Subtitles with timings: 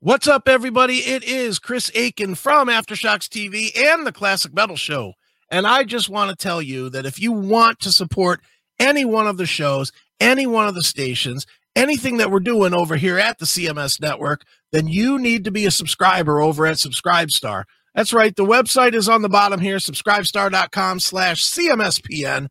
[0.00, 0.98] What's up, everybody?
[0.98, 5.14] It is Chris Akin from Aftershocks TV and the Classic Metal Show.
[5.50, 8.40] And I just want to tell you that if you want to support
[8.78, 9.90] any one of the shows,
[10.20, 14.44] any one of the stations, anything that we're doing over here at the CMS network,
[14.70, 17.64] then you need to be a subscriber over at Subscribestar.
[17.92, 18.36] That's right.
[18.36, 22.46] The website is on the bottom here, subscribestar.com slash CMSPN.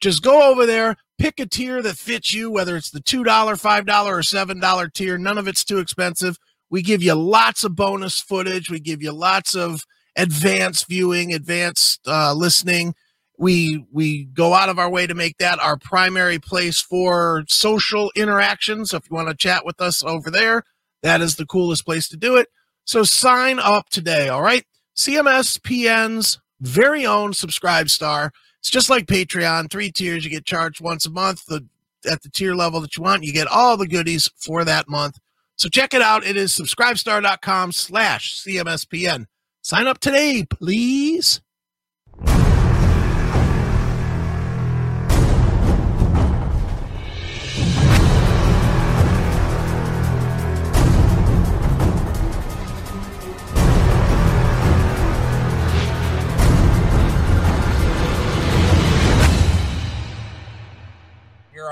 [0.00, 4.06] Just go over there, pick a tier that fits you, whether it's the $2, $5,
[4.06, 5.18] or $7 tier.
[5.18, 6.38] None of it's too expensive.
[6.70, 8.70] We give you lots of bonus footage.
[8.70, 9.84] We give you lots of
[10.16, 12.94] advanced viewing, advanced uh, listening.
[13.38, 18.10] We we go out of our way to make that our primary place for social
[18.16, 18.90] interactions.
[18.90, 20.62] So if you want to chat with us over there,
[21.02, 22.48] that is the coolest place to do it.
[22.84, 24.28] So sign up today.
[24.28, 24.64] All right,
[24.96, 28.32] CMSPN's very own subscribe star.
[28.60, 30.24] It's just like Patreon, three tiers.
[30.24, 31.44] You get charged once a month.
[31.46, 31.66] The
[32.10, 35.18] at the tier level that you want, you get all the goodies for that month.
[35.56, 36.24] So check it out.
[36.24, 39.26] It is subscribestar.com slash CMSPN.
[39.62, 41.40] Sign up today, please.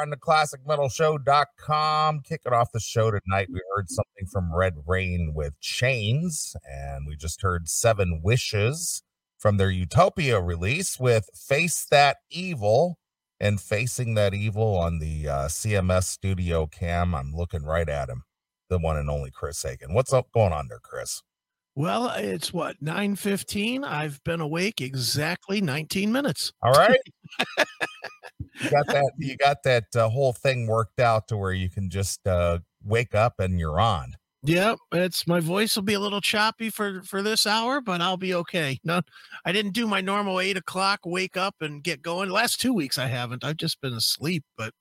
[0.01, 2.21] On the classic metal classicmetalshow.com.
[2.21, 7.17] Kicking off the show tonight, we heard something from Red Rain with Chains, and we
[7.17, 9.03] just heard Seven Wishes
[9.39, 12.99] from their Utopia release with Face That Evil
[13.39, 17.15] and Facing That Evil on the uh, CMS studio cam.
[17.15, 18.25] I'm looking right at him,
[18.69, 19.95] the one and only Chris Akin.
[19.95, 21.23] What's up going on there, Chris?
[21.77, 23.85] Well, it's what, 9:15.
[23.85, 26.53] I've been awake exactly 19 minutes.
[26.63, 27.01] All right.
[28.61, 31.91] you got that you got that uh, whole thing worked out to where you can
[31.91, 34.15] just uh, wake up and you're on.
[34.47, 38.19] Yep, it's my voice will be a little choppy for for this hour, but I'll
[38.19, 38.79] be okay.
[38.85, 39.01] No,
[39.45, 42.29] I didn't do my normal eight o'clock wake up and get going.
[42.29, 43.43] Last two weeks I haven't.
[43.43, 44.75] I've just been asleep, but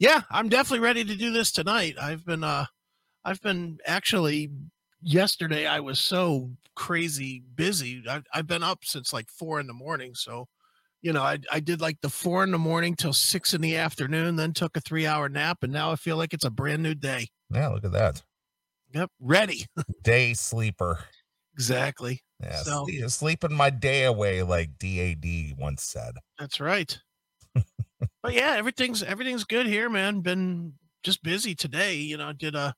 [0.00, 1.94] yeah, I'm definitely ready to do this tonight.
[2.00, 2.66] I've been uh,
[3.24, 4.50] I've been actually
[5.00, 5.66] yesterday.
[5.66, 8.02] I was so crazy busy.
[8.08, 10.48] I've, I've been up since like four in the morning, so
[11.00, 13.76] you know, I, I did like the four in the morning till six in the
[13.76, 16.82] afternoon, then took a three hour nap, and now I feel like it's a brand
[16.82, 17.28] new day.
[17.50, 18.22] Yeah, look at that.
[18.94, 19.66] Yep, ready.
[20.02, 21.00] day sleeper.
[21.54, 22.22] Exactly.
[22.42, 26.14] Yeah, so, sleeping my day away, like DAD once said.
[26.38, 26.96] That's right.
[27.54, 30.20] but yeah, everything's everything's good here, man.
[30.20, 31.96] Been just busy today.
[31.96, 32.74] You know, did a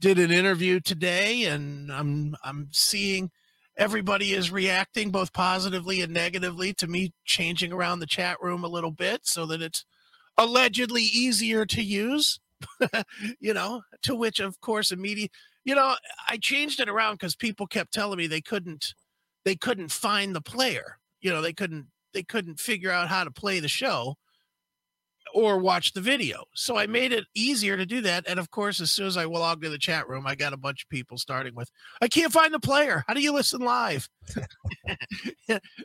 [0.00, 3.30] did an interview today, and I'm I'm seeing
[3.80, 8.68] everybody is reacting both positively and negatively to me changing around the chat room a
[8.68, 9.84] little bit so that it's
[10.38, 12.38] allegedly easier to use
[13.40, 15.30] you know to which of course immediate
[15.64, 15.96] you know
[16.28, 18.94] i changed it around because people kept telling me they couldn't
[19.44, 20.98] they couldn't find the player.
[21.20, 24.16] You know they couldn't they couldn't figure out how to play the show
[25.34, 26.44] or watch the video.
[26.54, 28.24] So I made it easier to do that.
[28.28, 30.56] And of course, as soon as I logged in the chat room, I got a
[30.56, 31.70] bunch of people starting with,
[32.00, 33.04] I can't find the player.
[33.06, 34.08] How do you listen live?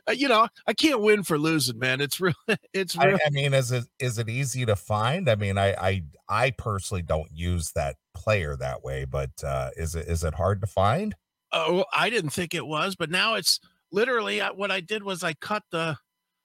[0.08, 2.00] Uh, you know, I can't win for losing, man.
[2.00, 2.34] It's real.
[2.72, 3.16] It's real.
[3.16, 5.28] I, I, mean, is it is it easy to find?
[5.28, 9.96] I mean, I I I personally don't use that player that way, but uh is
[9.96, 11.16] it is it hard to find?
[11.50, 13.58] Oh, I didn't think it was, but now it's
[13.90, 15.96] literally what I did was I cut the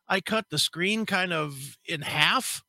[0.08, 2.64] I cut the screen kind of in half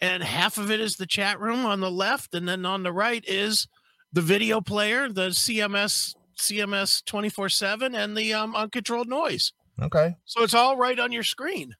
[0.00, 2.92] and half of it is the chat room on the left, and then on the
[2.92, 3.68] right is
[4.12, 9.52] the video player, the CMS CMS twenty four seven, and the um, uncontrolled noise.
[9.80, 11.74] Okay, so it's all right on your screen.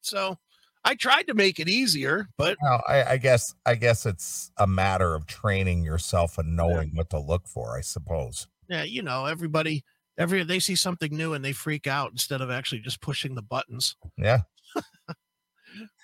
[0.00, 0.38] So
[0.84, 4.68] I tried to make it easier, but well, I, I, guess I guess it's a
[4.68, 6.98] matter of training yourself and knowing yeah.
[6.98, 7.76] what to look for.
[7.76, 8.46] I suppose.
[8.68, 9.84] Yeah, you know, everybody
[10.16, 13.42] every they see something new and they freak out instead of actually just pushing the
[13.42, 13.96] buttons.
[14.16, 14.40] Yeah,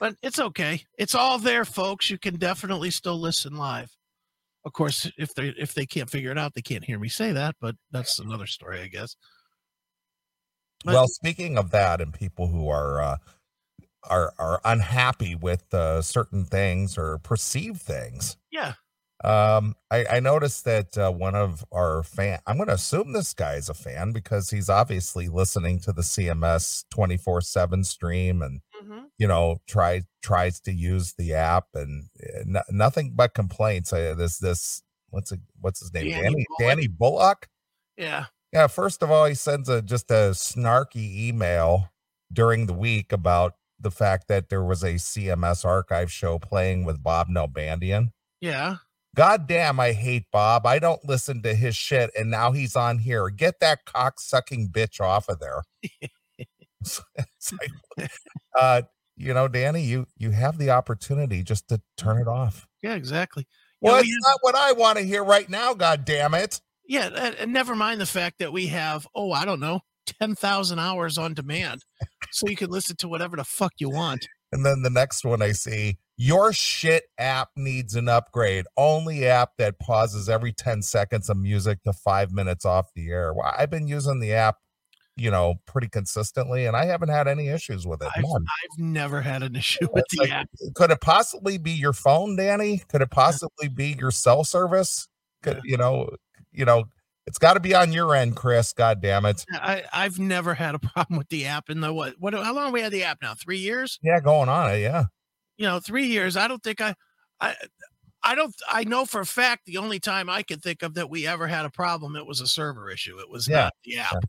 [0.00, 0.82] but it's okay.
[0.98, 2.10] It's all there, folks.
[2.10, 3.90] You can definitely still listen live.
[4.64, 7.32] Of course, if they if they can't figure it out, they can't hear me say
[7.32, 9.16] that, but that's another story, I guess.
[10.84, 13.16] But, well, speaking of that, and people who are uh,
[14.04, 18.74] are are unhappy with uh, certain things or perceived things, yeah,
[19.24, 23.34] um, I, I noticed that uh, one of our fan, I'm going to assume this
[23.34, 28.60] guy is a fan because he's obviously listening to the CMS 24 seven stream and,
[28.82, 29.04] mm-hmm.
[29.18, 33.92] you know, try, tries to use the app and uh, n- nothing but complaints.
[33.92, 36.10] Uh, this, this, what's it, what's his name?
[36.10, 36.58] Danny, Danny Bullock.
[36.60, 37.48] Danny Bullock.
[37.96, 38.24] Yeah.
[38.52, 38.66] Yeah.
[38.66, 41.90] First of all, he sends a, just a snarky email
[42.32, 47.02] during the week about the fact that there was a CMS archive show playing with
[47.02, 48.10] Bob Nalbandian.
[48.40, 48.76] Yeah
[49.14, 50.66] God damn, I hate Bob.
[50.66, 53.28] I don't listen to his shit, and now he's on here.
[53.28, 55.62] Get that cock sucking bitch off of there.
[57.96, 58.10] like,
[58.58, 58.82] uh,
[59.16, 62.66] you know, Danny, you you have the opportunity just to turn it off.
[62.82, 63.46] Yeah, exactly.
[63.80, 65.74] Well, it's we not what I want to hear right now.
[65.74, 66.60] God damn it!
[66.86, 69.80] Yeah, and, never mind the fact that we have, oh, I don't know,
[70.20, 71.82] 10,000 hours on demand.
[72.30, 74.26] so you can listen to whatever the fuck you want.
[74.52, 78.66] And then the next one I see, your shit app needs an upgrade.
[78.76, 83.32] Only app that pauses every 10 seconds of music to five minutes off the air.
[83.32, 84.56] Well, I've been using the app,
[85.16, 88.08] you know, pretty consistently, and I haven't had any issues with it.
[88.16, 90.48] I've, I've never had an issue with It's the like, app.
[90.74, 92.82] Could it possibly be your phone, Danny?
[92.88, 95.08] Could it possibly be your cell service?
[95.42, 96.08] Could you know,
[96.52, 96.84] you know,
[97.26, 98.72] it's got to be on your end, Chris.
[98.72, 99.44] God damn it.
[99.52, 102.14] I, I've never had a problem with the app in the what?
[102.18, 102.34] What?
[102.34, 103.34] How long have we had the app now?
[103.34, 103.98] Three years?
[104.02, 104.78] Yeah, going on it.
[104.78, 105.04] Yeah.
[105.56, 106.36] You know, three years.
[106.36, 106.94] I don't think I,
[107.40, 107.54] I,
[108.22, 108.54] I don't.
[108.68, 111.46] I know for a fact the only time I can think of that we ever
[111.46, 113.18] had a problem, it was a server issue.
[113.18, 114.24] It was Yeah, not the app.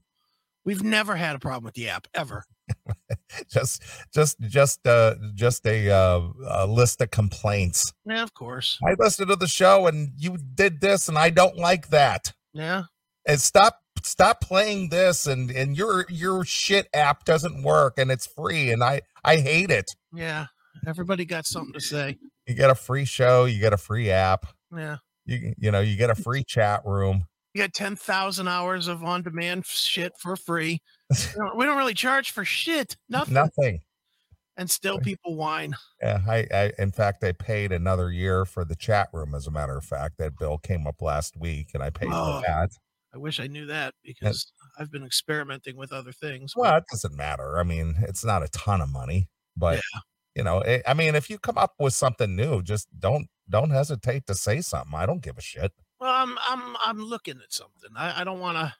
[0.65, 2.45] We've never had a problem with the app ever.
[3.49, 3.81] Just,
[4.13, 7.91] just, just, uh, just a, uh, a list of complaints.
[8.05, 8.77] Yeah, of course.
[8.87, 12.33] I listened to the show and you did this and I don't like that.
[12.53, 12.83] Yeah.
[13.25, 18.27] And stop stop playing this and and your your shit app doesn't work and it's
[18.27, 19.91] free and I I hate it.
[20.13, 20.47] Yeah.
[20.85, 22.17] Everybody got something to say.
[22.47, 24.45] You get a free show, you get a free app.
[24.75, 24.97] Yeah.
[25.25, 27.25] You you know, you get a free chat room.
[27.53, 30.81] You got 10,000 hours of on demand shit for free.
[31.09, 32.97] We don't, we don't really charge for shit.
[33.09, 33.33] Nothing.
[33.35, 33.81] Nothing.
[34.57, 35.75] And still people whine.
[36.01, 39.51] Yeah, I, I in fact I paid another year for the chat room as a
[39.51, 40.17] matter of fact.
[40.17, 42.39] That bill came up last week and I paid Oh.
[42.39, 42.69] for that.
[43.13, 46.53] I wish I knew that because I've been experimenting with other things.
[46.55, 47.59] Well, it doesn't matter.
[47.59, 49.79] I mean, it's not a ton of money, but
[50.35, 53.69] you know, it, I mean, if you come up with something new, just don't don't
[53.69, 54.95] hesitate to say something.
[54.95, 55.71] I don't give a shit.
[56.03, 57.91] Well, I'm I'm I'm looking at something.
[57.95, 58.73] I, I don't want to.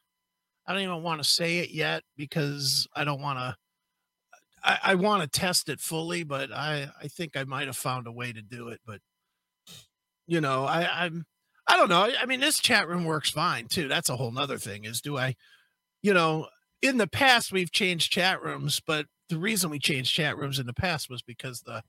[0.68, 3.56] I don't even want to say it yet because I don't want to.
[4.62, 8.08] I, I want to test it fully, but I I think I might have found
[8.08, 8.82] a way to do it.
[8.86, 9.00] But
[10.28, 11.24] you know, I I'm
[11.66, 12.12] I don't know.
[12.22, 13.88] I mean, this chat room works fine too.
[13.88, 14.84] That's a whole nother thing.
[14.84, 15.36] Is do I,
[16.02, 16.48] you know,
[16.82, 20.66] in the past we've changed chat rooms, but the reason we changed chat rooms in
[20.66, 21.84] the past was because the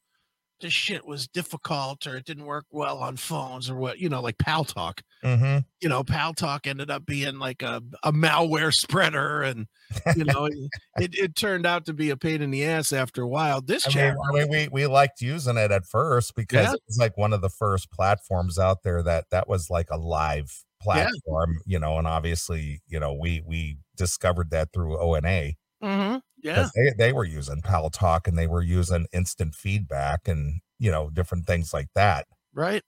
[0.64, 4.22] the shit was difficult or it didn't work well on phones or what you know,
[4.22, 5.58] like Paltalk Mm-hmm.
[5.80, 9.66] you know, Paltalk ended up being like a, a malware spreader, and
[10.14, 10.70] you know, it,
[11.14, 13.60] it turned out to be a pain in the ass after a while.
[13.60, 16.72] This I chat, mean, mean, we we liked using it at first because Yeah.
[16.72, 19.98] it was like one of the first platforms out there that that was like a
[19.98, 25.52] live platform, you know, and obviously, you know, we we discovered that through ONA.
[25.82, 30.90] Mhm, yeah, They, they were using Paltalk and they were using instant feedback and you
[30.90, 32.26] know different things like that.
[32.52, 32.82] right.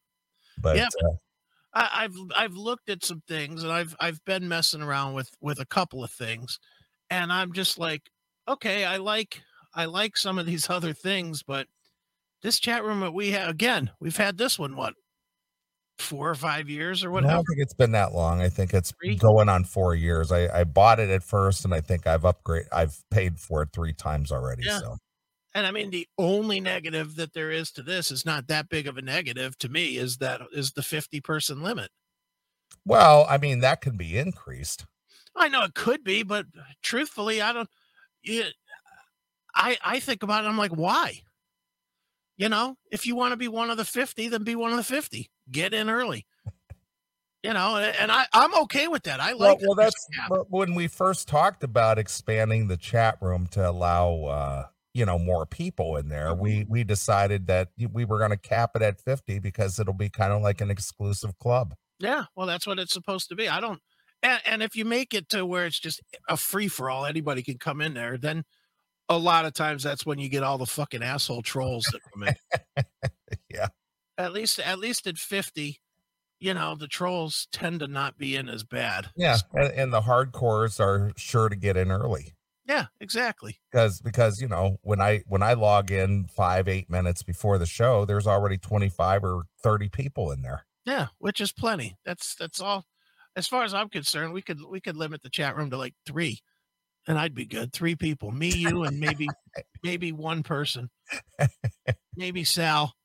[0.59, 1.17] But Yeah, uh,
[1.75, 5.61] I, I've I've looked at some things, and I've I've been messing around with with
[5.61, 6.59] a couple of things,
[7.11, 8.11] and I'm just like,
[8.49, 9.43] okay, I like
[9.75, 11.69] I like some of these other things, but
[12.43, 14.95] this chat room that we have again, we've had this one what
[15.99, 17.33] four or five years or whatever?
[17.33, 18.41] I don't think it's been that long.
[18.41, 19.17] I think it's Three?
[19.17, 20.31] going on four years.
[20.33, 22.67] I, I bought it at first, and I think I've upgrade.
[22.73, 24.65] I've paid for it three times already.
[24.65, 24.81] Yeah.
[24.81, 24.99] So
[25.55, 28.87] And I mean, the only negative that there is to this is not that big
[28.87, 29.97] of a negative to me.
[29.97, 31.91] Is that is the fifty person limit?
[32.85, 34.87] well, I mean that can be increased.
[35.35, 36.47] I know it could be, but
[36.83, 37.69] truthfully, I don't.
[38.23, 38.49] Yeah,
[39.55, 40.49] I I think about it.
[40.49, 41.23] I'm like, why?
[42.39, 44.77] You know, if you want to be one of the fifty, then be one of
[44.79, 45.31] the fifty.
[45.51, 46.27] Get in early.
[47.43, 49.21] You know, and I I'm okay with that.
[49.21, 49.61] I Well, like.
[49.63, 49.95] well, there's
[50.29, 55.19] that's when we first talked about expanding the chat room to allow uh, you know
[55.19, 56.35] more people in there.
[56.35, 56.73] We Mm-hmm.
[56.73, 60.33] we decided that we were going to cap it at fifty because it'll be kind
[60.33, 61.75] of like an exclusive club.
[62.01, 63.49] Yeah, well, that's what it's supposed to be.
[63.49, 63.81] I don't,
[64.23, 67.43] and, and if you make it to where it's just a free for all, anybody
[67.43, 68.43] can come in there, then
[69.09, 72.25] a lot of times that's when you get all the fucking asshole trolls that come
[72.25, 72.35] in.
[74.19, 75.81] At least, at least at 50,
[76.41, 79.09] you know, the trolls tend to not be in as bad.
[79.17, 82.35] Yeah, and, and the hardcores are sure to get in early.
[82.69, 83.61] Yeah, exactly.
[83.71, 87.67] because because you know when i when i log in five eight minutes before the
[87.67, 91.97] show there's already 25 or 30 people in there Yeah, which is plenty.
[92.05, 92.85] That's, that's all.
[93.37, 95.95] As far as I'm concerned, we could, we could limit the chat room to like
[96.07, 96.41] three
[97.07, 97.73] and I'd be good.
[97.73, 99.29] Three people, me, you, and maybe,
[99.85, 100.91] maybe one person,
[102.17, 102.96] maybe Sal,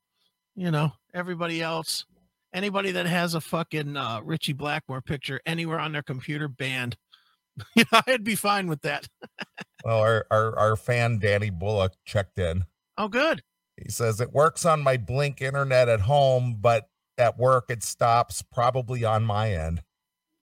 [0.61, 2.05] you know, everybody else,
[2.53, 6.97] anybody that has a fucking uh, Ritchie Blackmore picture anywhere on their computer banned.
[7.75, 9.07] you know, I'd be fine with that.
[9.83, 12.63] well our, our our fan danny bullock checked in
[12.99, 13.41] Oh, good.
[13.83, 16.87] he says it works on my blink internet at home but
[17.17, 19.81] at work, it stops probably on my end.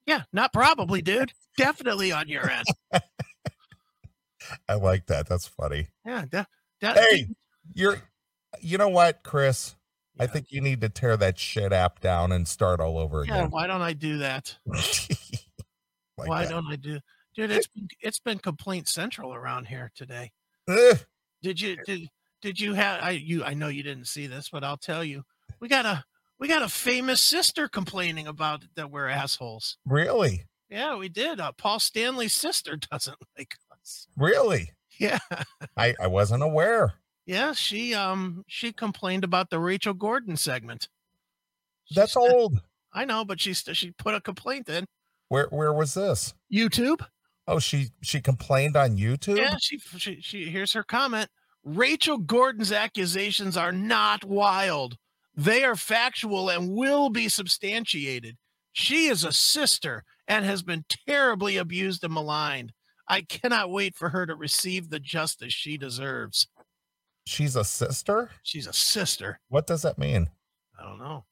[0.06, 1.32] Yeah, not probably, dude.
[1.58, 2.66] Definitely on your end.
[4.68, 5.28] I like that.
[5.28, 5.88] That's funny.
[6.06, 6.26] Yeah.
[6.30, 6.48] De-
[6.82, 7.28] de- Hey,
[7.74, 8.02] you're,
[8.62, 9.76] you know what, Chris?
[10.20, 13.36] I think you need to tear that shit app down and start all over Yeah.
[13.38, 13.52] again.
[13.52, 14.58] Why don't I do that?
[14.66, 16.52] like why that.
[16.52, 17.00] don't I do?
[17.36, 20.32] Dude, it's been, it's been complaint central around here today.
[20.68, 20.98] Ugh.
[21.42, 22.10] Did you did
[22.42, 25.24] did you have I you I know you didn't see this, but I'll tell you.
[25.60, 26.04] We got a
[26.40, 29.78] we got a famous sister complaining about that we're assholes.
[29.86, 30.46] really?
[30.70, 31.40] Yeah, we did.
[31.40, 34.08] Uh, Paul Stanley's sister doesn't like us.
[34.18, 34.72] Really?
[35.00, 35.18] Yeah.
[35.78, 36.94] I, I wasn't aware.
[37.30, 40.90] Yeah, she um she complained about the Rachel Gordon segment.
[41.86, 42.60] She That's said- old.
[42.92, 44.86] I know, but she she put a complaint in
[45.28, 46.34] Where where was this?
[46.52, 47.06] YouTube.
[47.46, 49.38] Oh, she she complained on YouTube.
[49.38, 51.30] Yeah, she, she she here's her comment.
[51.64, 54.98] Rachel Gordon's accusations are not wild.
[55.36, 58.38] They are factual and will be substantiated.
[58.74, 62.74] She is a sister and has been terribly abused and maligned.
[63.08, 66.48] I cannot wait for her to receive the justice she deserves.
[67.30, 68.32] She's a sister.
[68.42, 69.40] She's a sister.
[69.50, 70.30] What does that mean?
[70.80, 71.26] I don't know.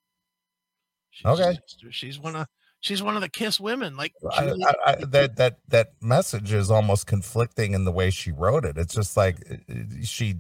[1.10, 1.58] She's Okay.
[1.90, 2.48] She's one of
[2.82, 3.98] she's one of the Kiss women.
[3.98, 8.32] Like I, I, I, that that that message is almost conflicting in the way she
[8.32, 8.78] wrote it.
[8.78, 10.36] It's just like uh, uh, she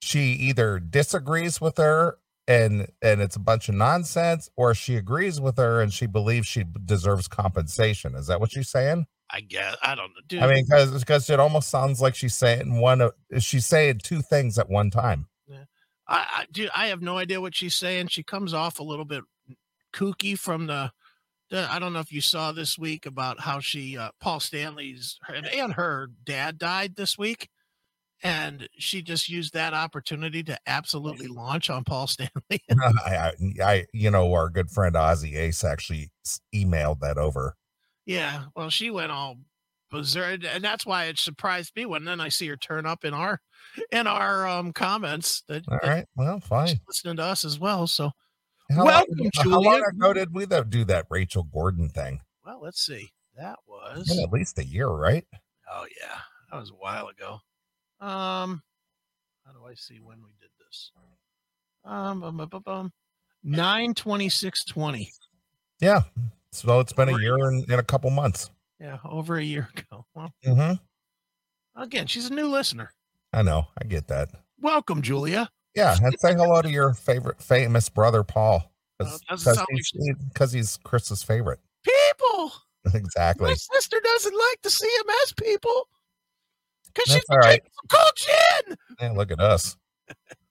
[0.00, 2.16] she either disagrees with her
[2.48, 6.46] and and it's a bunch of nonsense, or she agrees with her and she believes
[6.46, 8.14] she deserves compensation.
[8.14, 9.06] Is that what she's saying?
[9.30, 10.20] I guess I don't know.
[10.28, 14.00] Dude, I mean, because because it almost sounds like she's saying one of she's saying
[14.02, 15.28] two things at one time.
[16.06, 18.08] I, I dude, I have no idea what she's saying.
[18.08, 19.24] She comes off a little bit
[19.92, 20.92] kooky from the,
[21.50, 25.18] the I don't know if you saw this week about how she uh, Paul Stanley's
[25.28, 27.48] and, and her dad died this week,
[28.22, 32.30] and she just used that opportunity to absolutely launch on Paul Stanley.
[32.70, 36.10] I, I, I, you know, our good friend Ozzy Ace actually
[36.54, 37.56] emailed that over.
[38.06, 39.36] Yeah, well, she went all
[39.90, 43.14] berserk, and that's why it surprised me when then I see her turn up in
[43.14, 43.40] our
[43.92, 46.68] in our um comments that, All right, well, fine.
[46.68, 47.86] she's listening to us as well.
[47.86, 48.10] So
[48.70, 49.82] How Welcome, long, how long Julia.
[49.90, 52.20] ago did we do that Rachel Gordon thing?
[52.44, 53.10] well, let's see.
[53.36, 55.24] That was at least a year, right?
[55.72, 56.18] Oh yeah,
[56.52, 57.40] that was a while ago.
[58.00, 58.62] Um,
[59.44, 60.92] how do I see when we did this?
[61.84, 62.92] Um, bum, bum, bum, bum.
[63.42, 65.10] nine twenty six twenty.
[65.80, 66.02] Yeah.
[66.54, 68.48] So it's been a year and, and a couple months.
[68.78, 70.06] Yeah, over a year ago.
[70.14, 70.74] Well, hmm
[71.76, 72.92] again, she's a new listener.
[73.32, 73.66] I know.
[73.76, 74.28] I get that.
[74.60, 75.50] Welcome, Julia.
[75.74, 80.78] Yeah, and say hello to your favorite famous brother Paul, doesn't like he's, because he's
[80.84, 81.58] Chris's favorite.
[81.84, 82.52] People,
[82.94, 83.48] exactly.
[83.48, 85.88] my sister doesn't like the CMS people
[86.86, 87.60] because she's all right.
[87.90, 88.76] cold gin.
[89.00, 89.76] Yeah, look at us.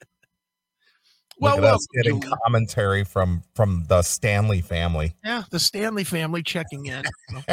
[1.44, 2.38] Well, us getting Julia.
[2.44, 5.14] commentary from from the Stanley family.
[5.24, 7.04] Yeah, the Stanley family checking in.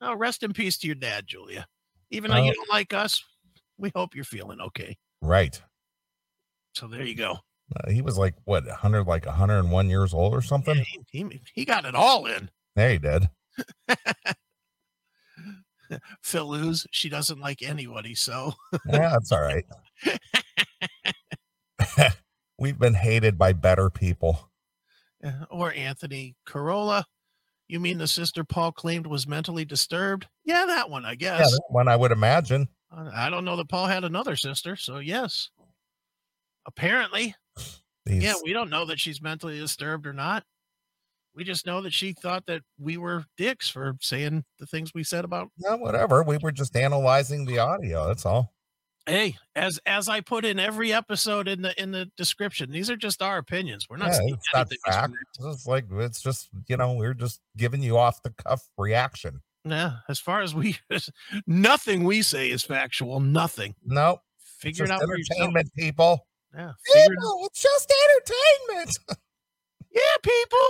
[0.00, 1.66] no, rest in peace to your dad, Julia.
[2.10, 2.54] Even though you Oh.
[2.54, 3.22] don't like us,
[3.76, 4.96] we hope you're feeling okay.
[5.20, 5.60] Right.
[6.74, 7.38] So there you go.
[7.76, 10.76] Uh, he was like what, 100 like 101 years old or Yeah, something?
[10.76, 12.50] he, he, he got it all in.
[12.76, 13.28] There he did.
[16.22, 18.14] Phil Luz, she doesn't like anybody.
[18.14, 18.52] So
[18.86, 19.64] Yeah, that's all right.
[22.58, 24.50] We've been hated by better people.
[25.24, 27.04] uh, or Anthony Corolla.
[27.68, 30.26] You mean the sister Paul claimed was mentally disturbed?
[30.44, 31.50] Yeah, that one, I Yeah, guess.
[31.52, 32.68] that one I would imagine.
[32.90, 35.50] Uh, I don't know that Paul had another sister, so yes.
[36.66, 37.34] Apparently,
[38.06, 40.44] These, yeah, we don't know that she's mentally disturbed or not.
[41.34, 45.04] We just know that she thought that we were dicks for saying the things we
[45.04, 46.22] said about no, whatever.
[46.22, 48.06] We were just analyzing the audio.
[48.08, 48.52] That's all.
[49.08, 52.96] Hey as as i put in every episode in the in the description these are
[52.96, 55.12] just our opinions we're not Yeah, it's not fact.
[55.40, 59.40] It's like it's just you know we're just giving you off the cuff reaction.
[59.64, 60.76] yeah as far as we
[61.46, 66.26] nothing we say is factual nothing No, it's figure it out entertainment, people.
[66.54, 66.72] yeah.
[66.92, 68.98] People, it's just entertainment.
[69.90, 70.68] yeah people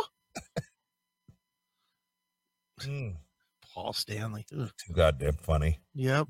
[2.83, 3.17] Mm,
[3.75, 4.71] paul stanley Ugh.
[4.87, 5.81] too goddamn funny.
[5.95, 6.29] yep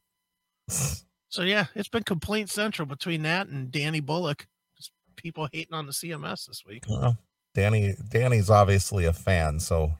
[1.28, 5.86] so yeah it's been complaint central between that and danny bullock just people hating on
[5.86, 6.84] the cms this week.
[6.88, 7.16] Well,
[7.54, 9.94] Danny, Danny's obviously a fan, so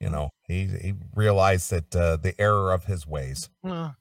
[0.00, 3.48] you know he he realized that uh, the error of his ways.
[3.62, 3.94] well,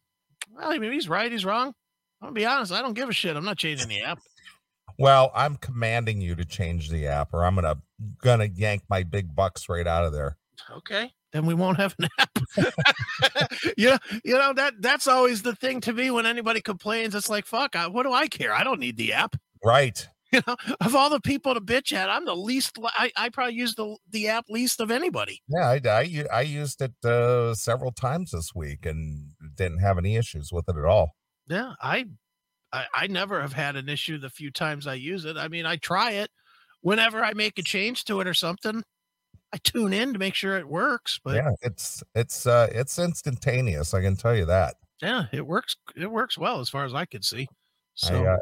[0.55, 1.73] well maybe he's right he's wrong.
[2.21, 3.35] I'm gonna be honest i don't give a shit.
[3.35, 4.19] I'm not changing the app.
[4.97, 7.77] Well, I'm commanding you to change the app, or I'm gonna
[8.23, 10.37] gonna yank my big bucks right out of there.
[10.77, 12.39] okay then we won't have an app
[13.77, 17.29] you know you know that that's always the thing to me when anybody complains it's
[17.29, 20.07] like fuck I, what do i care i don't need the app Right.
[20.31, 22.77] You know, of all the people to bitch at, I'm the least.
[22.83, 25.41] I, I probably use the the app least of anybody.
[25.47, 30.17] Yeah, I, I, I used it uh, several times this week and didn't have any
[30.17, 31.15] issues with it at all.
[31.47, 32.05] Yeah, I,
[32.71, 35.35] I I never have had an issue the few times I use it.
[35.35, 36.29] I mean, I try it
[36.81, 38.83] whenever I make a change to it or something.
[39.53, 41.19] I tune in to make sure it works.
[41.23, 43.93] But yeah, it's it's uh it's instantaneous.
[43.93, 44.75] I can tell you that.
[45.01, 45.75] Yeah, it works.
[45.95, 47.47] It works well as far as I could see.
[47.95, 48.37] So I, uh,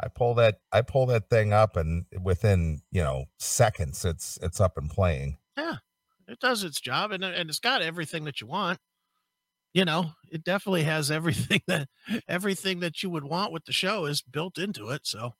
[0.00, 4.60] I pull that I pull that thing up, and within you know seconds, it's it's
[4.60, 5.38] up and playing.
[5.56, 5.76] Yeah,
[6.28, 8.78] it does its job, and and it's got everything that you want.
[9.74, 11.88] You know, it definitely has everything that
[12.28, 15.06] everything that you would want with the show is built into it.
[15.06, 15.34] So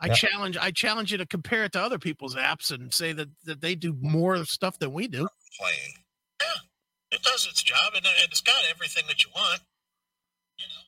[0.00, 3.28] I challenge I challenge you to compare it to other people's apps and say that
[3.44, 4.10] that they do mm-hmm.
[4.10, 5.28] more stuff than we do.
[5.58, 5.94] Playing.
[6.40, 9.60] Yeah, it does its job, and, uh, and it's got everything that you want.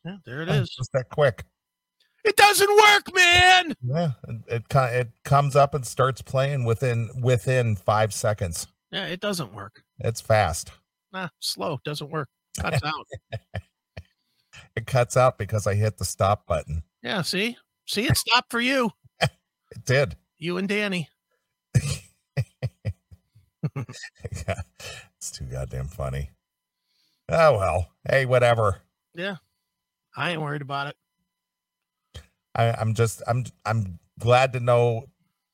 [0.05, 0.71] Yeah, there it is.
[0.71, 1.45] Just that quick.
[2.25, 3.75] It doesn't work, man.
[3.83, 4.11] Yeah,
[4.49, 8.67] it, it it comes up and starts playing within within five seconds.
[8.91, 9.83] Yeah, it doesn't work.
[9.99, 10.71] It's fast.
[11.13, 11.79] Nah, slow.
[11.85, 12.29] Doesn't work.
[12.61, 13.07] Cuts out.
[14.77, 16.83] it cuts out because I hit the stop button.
[17.03, 17.57] Yeah, see,
[17.89, 18.91] see, it stopped for you.
[19.21, 20.17] it did.
[20.39, 21.09] You and Danny.
[21.75, 21.83] yeah,
[25.17, 26.31] it's too goddamn funny.
[27.29, 27.89] Oh well.
[28.09, 28.83] Hey, whatever.
[29.15, 29.37] Yeah,
[30.17, 30.97] I ain't worried about it.
[32.55, 35.07] I, I'm just I'm I'm glad to know,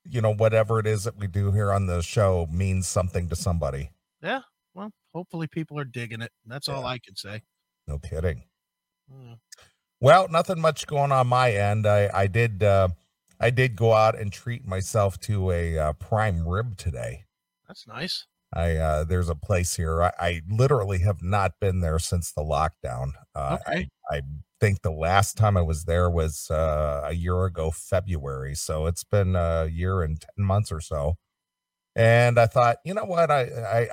[0.05, 3.37] you know, whatever it is that we do here on the show means something to
[3.37, 3.91] somebody.
[4.23, 4.41] Yeah.
[4.75, 6.33] Well, hopefully people are digging it.
[6.47, 6.75] That's yeah.
[6.75, 7.43] all I can say.
[7.87, 8.45] No kidding.
[9.13, 9.39] Mm.
[10.05, 11.87] Well, nothing much going on my end.
[11.87, 12.89] I I did uh
[13.41, 17.25] I did go out and treat myself to a uh, prime rib today.
[17.67, 18.27] That's nice.
[18.53, 20.03] I uh, there's a place here.
[20.03, 23.13] I, I, literally have not been there since the lockdown.
[23.35, 23.89] Uh, okay.
[24.11, 24.21] I, I,
[24.61, 28.55] think the last time I was there was uh, a year ago, February.
[28.55, 31.15] So it's been a year and ten months or so.
[31.97, 33.31] And I thought, you know what?
[33.31, 33.43] I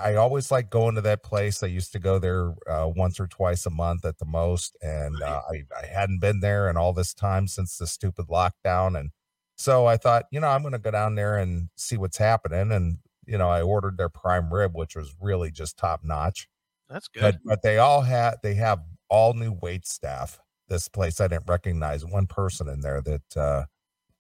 [0.02, 1.62] I, I always like going to that place.
[1.62, 5.22] I used to go there uh, once or twice a month at the most, and.
[5.22, 9.00] Uh, I I hadn't been there in all this time since the stupid lockdown.
[9.00, 9.12] And
[9.56, 12.72] so I thought, you know, I'm going to go down there and see what's happening.
[12.72, 16.48] And you know, I ordered their prime rib, which was really just top notch.
[16.90, 17.22] That's good.
[17.22, 20.40] But, but they all had they have all new wait staff.
[20.68, 23.66] This place I didn't recognize one person in there that uh,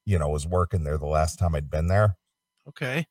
[0.05, 2.17] you know was working there the last time I'd been there.
[2.67, 3.07] Okay.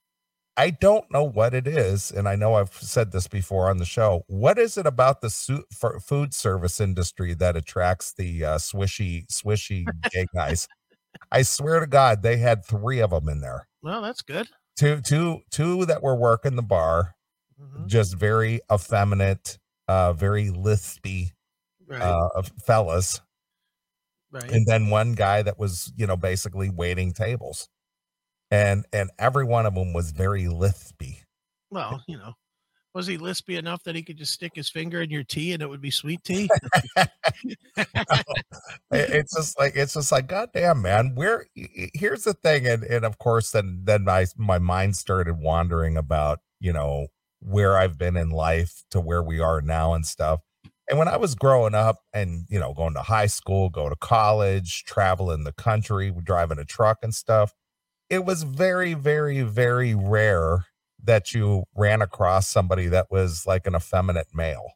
[0.61, 3.85] I don't know what it is, and I know I've said this before on the
[3.85, 4.25] show.
[4.27, 5.65] What is it about the su-
[6.03, 10.69] food service industry that attracts the uh, swishy, swishy gay guys?
[11.33, 13.67] I swear to God, they had three of them in there.
[13.83, 14.49] Well, that's good
[14.81, 17.15] two two two that were working the bar
[17.61, 17.87] mm-hmm.
[17.87, 21.33] just very effeminate uh very lispy
[21.87, 22.01] right.
[22.01, 23.21] uh fellas
[24.31, 27.69] right and then one guy that was you know basically waiting tables
[28.51, 31.19] and and every one of them was very lispy
[31.71, 32.35] well you know
[32.93, 35.63] was he lispy enough that he could just stick his finger in your tea and
[35.63, 36.49] it would be sweet tea?
[38.91, 41.15] it's just like it's just like goddamn man.
[41.15, 45.97] Where here's the thing, and and of course then then my my mind started wandering
[45.97, 47.09] about you know
[47.41, 50.41] where I've been in life to where we are now and stuff.
[50.89, 53.97] And when I was growing up and you know going to high school, go to
[53.97, 57.55] college, travel in the country, driving a truck and stuff,
[58.11, 60.67] it was very very very rare
[61.03, 64.73] that you ran across somebody that was like an effeminate male.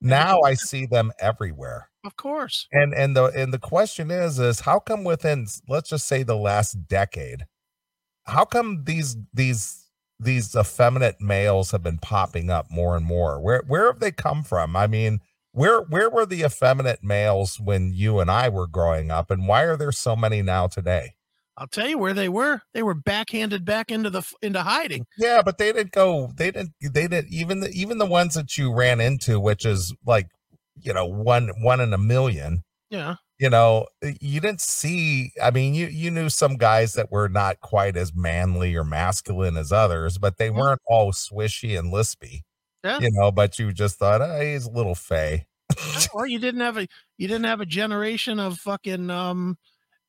[0.00, 1.90] Now I see them everywhere.
[2.04, 2.66] Of course.
[2.72, 6.36] And and the and the question is is how come within let's just say the
[6.36, 7.44] last decade,
[8.24, 9.86] how come these these
[10.18, 13.40] these effeminate males have been popping up more and more?
[13.40, 14.74] Where where have they come from?
[14.76, 15.20] I mean,
[15.52, 19.62] where where were the effeminate males when you and I were growing up and why
[19.62, 21.14] are there so many now today?
[21.60, 22.62] I'll tell you where they were.
[22.72, 25.04] They were backhanded back into the into hiding.
[25.18, 26.32] Yeah, but they didn't go.
[26.34, 26.72] They didn't.
[26.80, 30.28] They didn't even the even the ones that you ran into, which is like
[30.80, 32.64] you know one one in a million.
[32.88, 33.16] Yeah.
[33.38, 33.86] You know,
[34.20, 35.32] you didn't see.
[35.42, 39.58] I mean, you you knew some guys that were not quite as manly or masculine
[39.58, 42.40] as others, but they weren't all swishy and lispy.
[42.82, 43.00] Yeah.
[43.00, 45.44] You know, but you just thought, oh, he's a little fey.
[46.14, 49.56] or you didn't have a you didn't have a generation of fucking um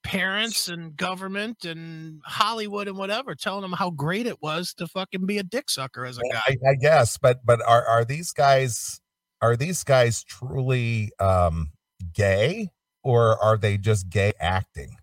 [0.04, 5.26] parents and government and Hollywood and whatever telling them how great it was to fucking
[5.26, 6.42] be a dick sucker as a guy.
[6.48, 9.02] I, I guess, but but are are these guys
[9.42, 11.72] are these guys truly um
[12.14, 12.70] gay
[13.04, 14.96] or are they just gay acting?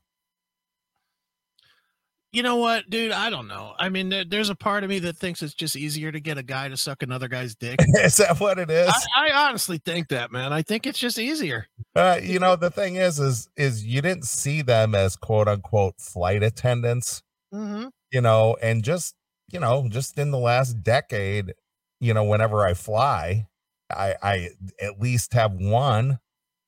[2.30, 3.10] You know what, dude?
[3.10, 3.74] I don't know.
[3.78, 6.36] I mean, there, there's a part of me that thinks it's just easier to get
[6.36, 7.78] a guy to suck another guy's dick.
[7.94, 8.92] is that what it is?
[9.16, 10.52] I, I honestly think that, man.
[10.52, 11.68] I think it's just easier.
[11.96, 15.94] Uh, you know, the thing is, is is you didn't see them as quote unquote
[16.00, 19.14] flight attendants, hmm you know, and just
[19.50, 21.54] you know, just in the last decade,
[22.00, 23.46] you know, whenever I fly,
[23.90, 24.48] I I
[24.80, 26.18] at least have one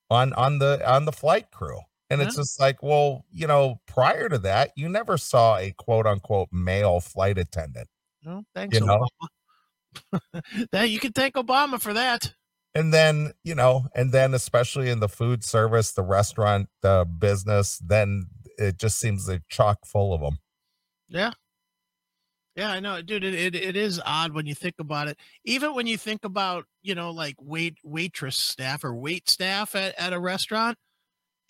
[0.09, 1.79] on on the on the flight crew.
[2.11, 6.05] And it's just like, well, you know, prior to that, you never saw a quote
[6.05, 7.87] unquote male flight attendant.
[8.23, 9.07] No, thanks, You know?
[10.13, 10.41] Obama.
[10.71, 12.33] that you can thank Obama for that.
[12.73, 17.79] And then, you know, and then especially in the food service, the restaurant uh, business,
[17.79, 20.37] then it just seems like chock full of them.
[21.09, 21.31] Yeah.
[22.55, 23.23] Yeah, I know, dude.
[23.23, 25.17] It, it it is odd when you think about it.
[25.45, 29.97] Even when you think about, you know, like wait waitress staff or wait staff at,
[29.97, 30.77] at a restaurant.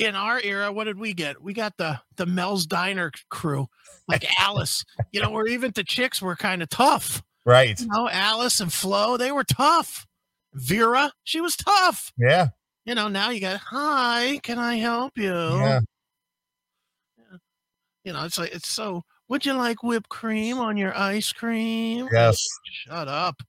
[0.01, 1.41] In our era, what did we get?
[1.41, 3.67] We got the the Mel's Diner crew,
[4.07, 4.83] like Alice.
[5.11, 7.21] You know, where even the chicks were kind of tough.
[7.45, 7.79] Right.
[7.79, 10.05] You know, Alice and Flo, they were tough.
[10.53, 12.11] Vera, she was tough.
[12.17, 12.49] Yeah.
[12.85, 15.33] You know, now you got, hi, can I help you?
[15.33, 15.79] Yeah.
[18.03, 19.03] You know, it's like it's so.
[19.29, 22.09] Would you like whipped cream on your ice cream?
[22.11, 22.37] Yes.
[22.63, 23.41] Shut up.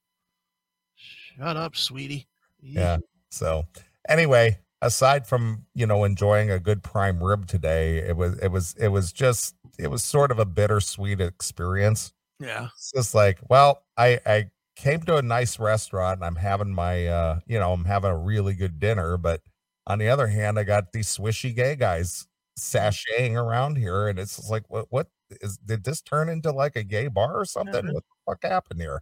[0.94, 2.28] Shut up, sweetie.
[2.60, 2.98] Yeah.
[3.30, 3.64] So
[4.08, 8.74] anyway, aside from, you know, enjoying a good prime rib today, it was it was
[8.78, 12.12] it was just it was sort of a bittersweet experience.
[12.38, 12.68] Yeah.
[12.76, 17.06] It's just like, well, I I came to a nice restaurant and I'm having my
[17.06, 19.40] uh, you know, I'm having a really good dinner, but
[19.86, 22.26] on the other hand, I got these swishy gay guys
[22.58, 25.06] sashaying around here and it's just like what what
[25.40, 27.86] is did this turn into like a gay bar or something?
[27.86, 27.92] Yeah.
[27.92, 29.00] What the fuck happened here?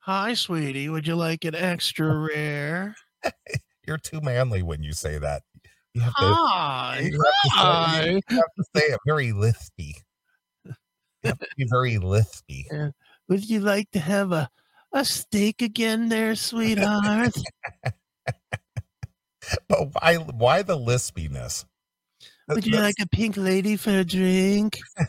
[0.00, 0.88] Hi, sweetie.
[0.88, 2.94] Would you like an extra rare?
[3.88, 5.44] You're too manly when you say that.
[5.94, 6.98] You have to Hi.
[7.00, 7.48] you have to
[7.96, 9.94] say- you have to say it very lispy.
[10.66, 10.74] You
[11.24, 12.64] have to be very lispy.
[13.28, 14.50] Would you like to have a,
[14.92, 17.32] a steak again there, sweetheart?
[19.68, 21.64] But why why the lispiness?
[22.48, 24.76] Would you That's- like a pink lady for a drink?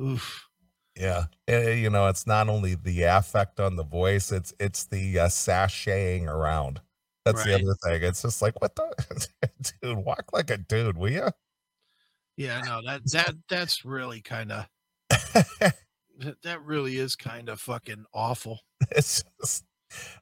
[0.00, 0.43] Oof.
[0.96, 5.18] Yeah, eh, you know, it's not only the affect on the voice, it's it's the
[5.20, 6.80] uh, sashaying around.
[7.24, 8.02] That's the other thing.
[8.02, 9.28] It's just like what the
[9.82, 11.28] dude, walk like a dude, will you?
[12.36, 14.66] Yeah, no, that that that's really kind of
[15.08, 18.60] that, really is kind of fucking awful.
[18.90, 19.64] it's just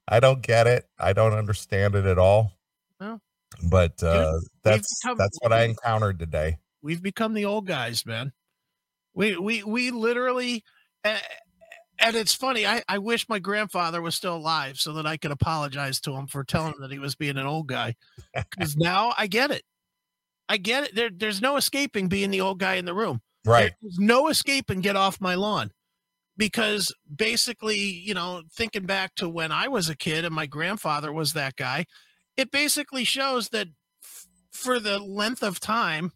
[0.09, 0.87] I don't get it.
[0.99, 2.53] I don't understand it at all.
[3.01, 3.21] No.
[3.65, 6.59] But uh that's become- that's what I encountered today.
[6.83, 8.33] We've become the old guys, man.
[9.15, 10.65] We we we literally
[12.03, 12.67] and it's funny.
[12.67, 16.27] I, I wish my grandfather was still alive so that I could apologize to him
[16.27, 17.95] for telling him that he was being an old guy.
[18.35, 19.63] Because now I get it.
[20.49, 20.95] I get it.
[20.95, 23.21] There, there's no escaping being the old guy in the room.
[23.45, 23.73] Right.
[23.81, 25.71] There's no escape and get off my lawn.
[26.37, 31.13] Because basically, you know, thinking back to when I was a kid and my grandfather
[31.13, 31.87] was that guy,
[32.37, 33.69] it basically shows that
[34.03, 36.13] f- for the length of time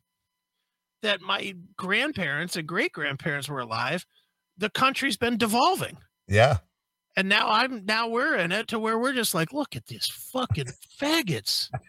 [1.07, 4.05] that my grandparents and great grandparents were alive,
[4.59, 5.97] the country's been devolving.
[6.29, 6.59] Yeah.
[7.17, 10.07] And now I'm now we're in it to where we're just like, look at these
[10.07, 10.69] fucking
[11.01, 11.71] faggots.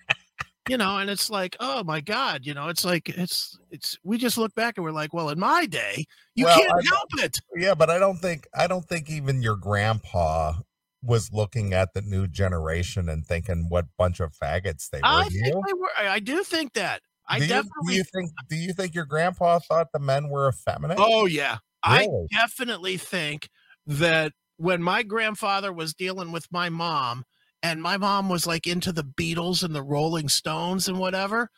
[0.69, 4.17] You know, and it's like, oh my God, you know, it's like it's it's we
[4.17, 6.03] just look back and we're like, well, in my day,
[6.36, 7.38] you Well, can't I- help it.
[7.56, 10.56] Yeah, but I don't think I don't think even your grandpa
[11.01, 15.03] was looking at the new generation and thinking what bunch of faggots they were.
[15.06, 15.63] I think you?
[15.65, 17.01] they were I I do think that.
[17.27, 20.49] I do you, do you think do you think your grandpa thought the men were
[20.49, 20.97] effeminate?
[20.99, 21.57] Oh yeah.
[21.83, 23.49] I definitely think
[23.85, 27.23] that when my grandfather was dealing with my mom
[27.63, 31.49] and my mom was like into the Beatles and the Rolling Stones and whatever,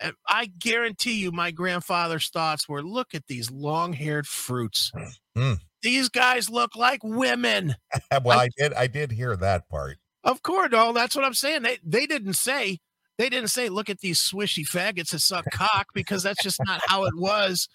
[0.00, 4.92] and I guarantee you my grandfather's thoughts were look at these long-haired fruits.
[5.36, 5.54] Hmm.
[5.82, 7.76] These guys look like women.
[8.24, 9.98] well, I did I did hear that part.
[10.24, 11.62] Of course, no, that's what I'm saying.
[11.62, 12.78] They they didn't say
[13.18, 16.80] they didn't say look at these swishy faggots that suck cock because that's just not
[16.86, 17.68] how it was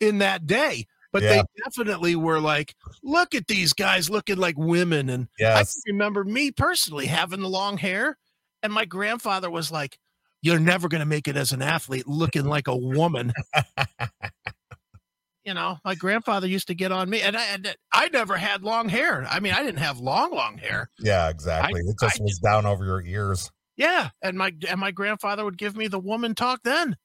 [0.00, 0.86] in that day.
[1.12, 1.28] But Yeah.
[1.28, 5.08] they definitely were like, look at these guys looking like women.
[5.08, 5.80] And I Yes.
[5.84, 8.16] can remember me personally having the long hair,
[8.62, 9.98] and my grandfather was like,
[10.42, 13.32] You're never gonna make it as an athlete looking like a woman.
[15.44, 18.62] you know, my grandfather used to get on me, and I, and I never had
[18.62, 19.26] long hair.
[19.28, 20.90] I mean, I didn't have long, long hair.
[20.98, 21.80] Yeah, exactly.
[21.80, 23.50] it just I was down over your ears.
[23.80, 26.98] Yeah, and my and my grandfather would give me the woman talk then.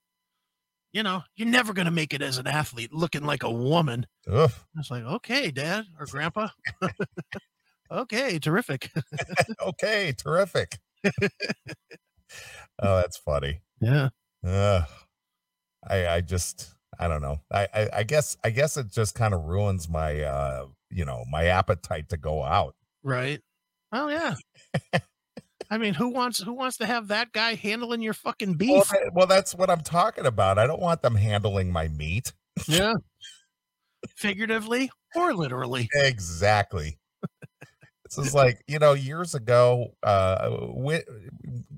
[0.92, 4.06] You know, you're never gonna make it as an athlete looking like a woman.
[4.30, 4.52] Ugh.
[4.54, 6.50] I was like, okay, dad or grandpa.
[7.92, 8.92] okay, terrific.
[9.66, 10.80] okay, terrific.
[12.82, 13.62] oh, that's funny.
[13.80, 14.10] Yeah.
[14.46, 14.84] Ugh.
[15.88, 17.40] I, I just, I don't know.
[17.54, 21.24] I, I, I guess, I guess it just kind of ruins my, uh, you know,
[21.32, 22.76] my appetite to go out.
[23.02, 23.40] Right.
[23.94, 24.36] Oh yeah.
[25.70, 28.90] I mean, who wants who wants to have that guy handling your fucking Well, beef?
[28.90, 30.58] that- well, that's what I'm talking about.
[30.58, 32.34] I don't want them handling my meat.
[32.68, 32.94] yeah.
[34.16, 35.90] Figuratively or literally.
[35.94, 36.98] Exactly.
[38.04, 39.94] this is like you know years ago.
[40.04, 41.04] Uh, wi-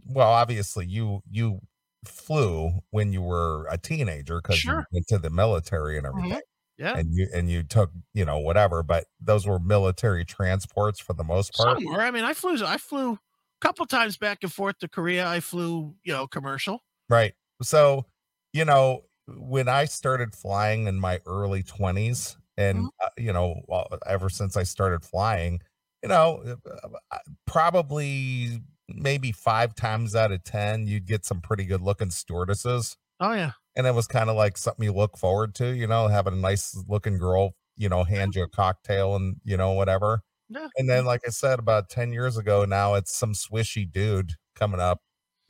[0.09, 1.59] well, obviously you you
[2.05, 6.41] flew when you were a teenager because you went to the military and everything,
[6.77, 6.97] Yeah.
[6.97, 8.83] and you and you took you know whatever.
[8.83, 12.01] But those were military transports for the most part, Somewhere.
[12.01, 13.19] I mean, I flew I flew
[13.61, 15.27] couple times back and forth to Korea.
[15.27, 16.83] I flew, you know, commercial.
[17.09, 17.33] right?
[17.61, 18.05] So
[18.53, 22.89] you know when I started flying in my early twenties, and Mhm.
[23.03, 25.61] uh, you know well, ever since I started flying,
[26.03, 31.65] you know uh, uh, probably maybe five times out of ten you'd get some pretty
[31.65, 33.53] good looking stewardesses Oh yeah.
[33.75, 36.37] and it was kind of like something you look forward to you know having a
[36.37, 40.67] nice looking girl you know hand you a cocktail and you know whatever Yeah.
[40.77, 44.79] and then like i said about 10 years ago now it's some swishy dude coming
[44.79, 44.99] up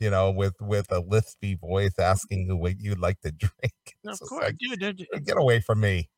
[0.00, 3.72] you know with with a lispy voice asking who what you'd like to drink
[4.06, 4.80] Of course, like, dude.
[4.98, 6.08] dude, get away from me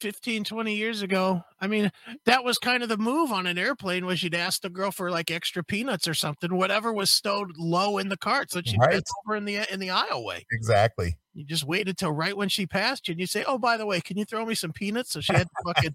[0.00, 1.90] 15 20 years ago i mean
[2.24, 5.10] that was kind of the move on an airplane was you'd ask the girl for
[5.10, 9.02] like extra peanuts or something whatever was stowed low in the cart so she'd Right.
[9.26, 12.64] over in the uh, in the aisleway exactly you just waited till right when she
[12.64, 15.10] passed you and you say oh by the way can you throw me some peanuts
[15.10, 15.94] so she had to fucking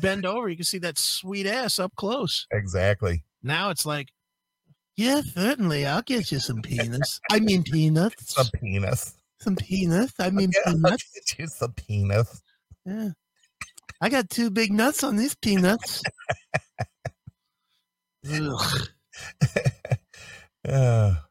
[0.00, 2.46] bend over you can see that sweet ass up close.
[2.52, 3.24] Exactly.
[3.42, 4.08] Now it's like
[4.96, 7.20] yeah certainly i'll get you some peanuts.
[7.30, 8.34] I mean peanuts.
[8.34, 10.14] Some penis some peanuts.
[10.18, 11.10] I mean yeah, I'll peanuts.
[11.14, 12.42] get you some penis
[12.86, 13.08] Yeah.
[14.00, 16.02] I got two big nuts on these peanuts.
[18.30, 18.88] Ugh.
[20.66, 21.16] yeah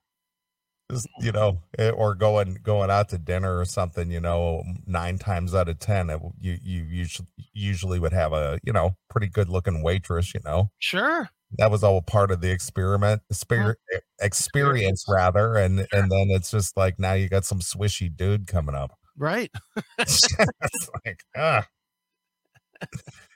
[0.92, 5.18] just you know eh, or going going out to dinner or something you know nine
[5.18, 9.28] times out of ten it, you you usually usually would have a you know pretty
[9.28, 11.30] good looking waitress you know Sure.
[11.58, 13.76] that was all part of the experiment exper-
[14.22, 18.76] experience rather and and then it's just like now you got some swishy dude coming
[18.76, 19.52] up Right.
[20.00, 21.68] it's like ah.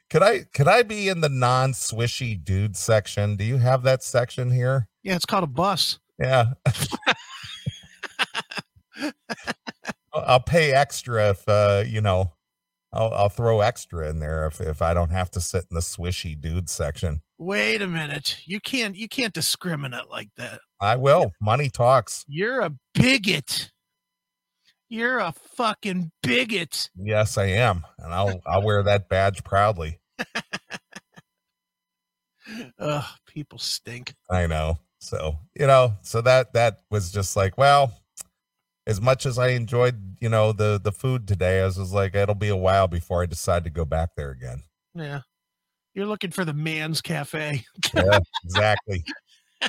[0.09, 4.51] could i could i be in the non-swishy dude section do you have that section
[4.51, 5.99] here Yeah, it's called a bus.
[6.19, 6.53] yeah
[10.13, 12.31] I'll- I'll pay extra if uh you know
[12.93, 15.81] I'll I'll throw extra in there if if I don't have to sit in the
[15.81, 17.21] swishy dude section.
[17.37, 18.37] Wait a minute.
[18.45, 20.61] You can't you can't discriminate like that.
[20.79, 21.31] I will.
[21.41, 22.23] Money talks.
[22.27, 23.71] You're a bigot.
[24.89, 26.89] You're a fucking bigot.
[26.95, 29.99] Yes, I am, and I'll I'll wear that badge proudly.
[32.79, 34.15] Ugh, people stink.
[34.29, 34.79] I know.
[34.99, 37.91] So you know, so that that was just like, well,
[38.87, 42.15] as much as I enjoyed, you know, the the food today, I was just like,
[42.15, 44.63] it'll be a while before I decide to go back there again.
[44.95, 45.21] Yeah.
[45.93, 47.65] You're looking for the man's cafe.
[47.93, 49.03] Yeah, exactly.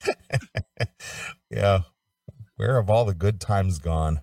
[1.50, 1.80] yeah.
[2.56, 4.20] Where have all the good times gone?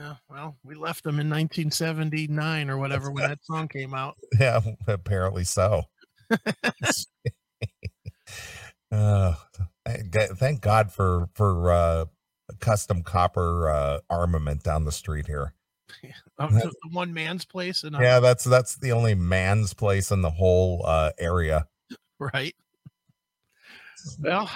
[0.00, 4.16] Yeah, well, we left them in 1979 or whatever when that song came out.
[4.40, 5.84] Yeah, apparently so.
[8.90, 9.34] uh,
[9.86, 12.04] thank God for for uh,
[12.60, 15.54] custom copper uh, armament down the street here.
[16.36, 20.30] The the one man's place and Yeah, that's that's the only man's place in the
[20.30, 21.68] whole uh, area.
[22.18, 22.56] right.
[24.18, 24.50] Well,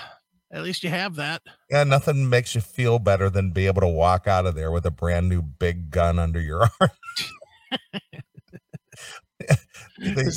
[0.51, 1.43] at least you have that.
[1.71, 4.87] Yeah, nothing makes you feel better than be able to walk out of there with
[4.87, 6.91] a brand new big gun under your arm.
[10.01, 10.35] Think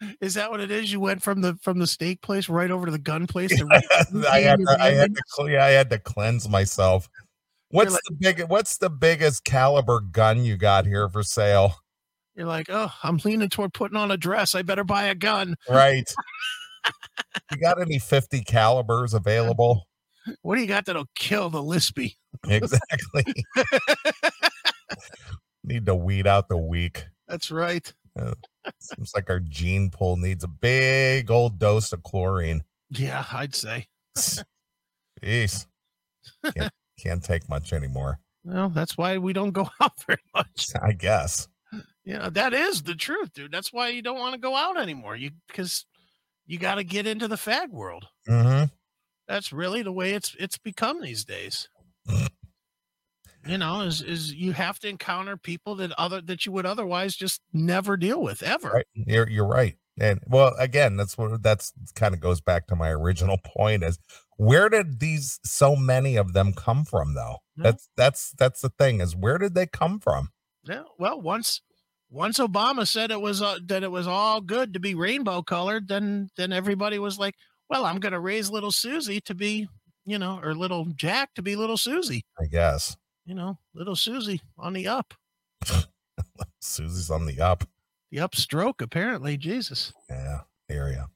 [0.00, 0.92] Is that, what it, is that what it is?
[0.92, 3.52] You went from the from the steak place right over to the gun place.
[3.70, 7.08] I had to, I had to yeah, I had to cleanse myself.
[7.70, 11.74] What's like- the big what's the biggest caliber gun you got here for sale?
[12.34, 14.54] You're like, oh, I'm leaning toward putting on a dress.
[14.54, 15.56] I better buy a gun.
[15.68, 16.10] Right.
[17.50, 19.86] you got any 50 calibers available?
[20.42, 22.16] What do you got that'll kill the Lispy?
[22.46, 23.24] Exactly.
[25.64, 27.06] Need to weed out the weak.
[27.26, 27.90] That's right.
[28.78, 32.62] Seems like our gene pool needs a big old dose of chlorine.
[32.90, 33.86] Yeah, I'd say.
[35.22, 35.66] Jeez.
[36.56, 38.20] Can't, can't take much anymore.
[38.44, 40.68] Well, that's why we don't go out very much.
[40.80, 41.48] I guess.
[42.04, 43.52] Yeah, that is the truth, dude.
[43.52, 45.16] That's why you don't want to go out anymore.
[45.16, 45.86] You because
[46.46, 48.06] you got to get into the fag world.
[48.26, 48.64] hmm
[49.28, 51.68] That's really the way it's it's become these days.
[53.46, 57.16] You know, is is you have to encounter people that other that you would otherwise
[57.16, 58.70] just never deal with ever.
[58.70, 58.86] Right.
[58.94, 59.76] You're you're right.
[59.98, 63.98] And well, again, that's what that's kind of goes back to my original point is
[64.36, 67.38] Where did these so many of them come from though?
[67.56, 67.64] No.
[67.64, 70.30] That's that's that's the thing is where did they come from?
[70.64, 70.82] Yeah.
[70.98, 71.62] Well, once
[72.10, 75.88] once Obama said it was uh, that it was all good to be rainbow colored,
[75.88, 77.34] then then everybody was like,
[77.68, 79.68] "Well, I'm going to raise little Susie to be,
[80.04, 82.96] you know, or little Jack to be little Susie." I guess.
[83.30, 85.14] You know, little Susie on the up,
[86.60, 87.62] Susie's on the up.
[88.10, 88.80] the upstroke.
[88.82, 89.92] Apparently, Jesus.
[90.10, 91.06] Yeah, area.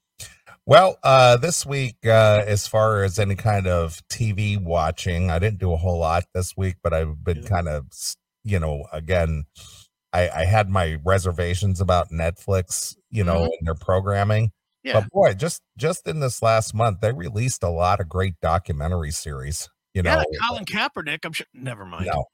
[0.64, 5.58] Well, uh, this week, uh, as far as any kind of TV watching, I didn't
[5.58, 7.48] do a whole lot this week, but I've been Yeah.
[7.48, 7.86] kind of,
[8.44, 9.46] you know, again,
[10.12, 13.50] I, I had my reservations about Netflix, you know, Mhm.
[13.58, 14.52] and their programming.
[14.84, 15.00] Yeah.
[15.00, 19.10] But boy, just just in this last month, they released a lot of great documentary
[19.10, 19.68] series.
[19.94, 21.24] You know, Colin Kaepernick.
[21.24, 21.46] I'm sure.
[21.54, 22.06] Never mind.
[22.06, 22.24] no,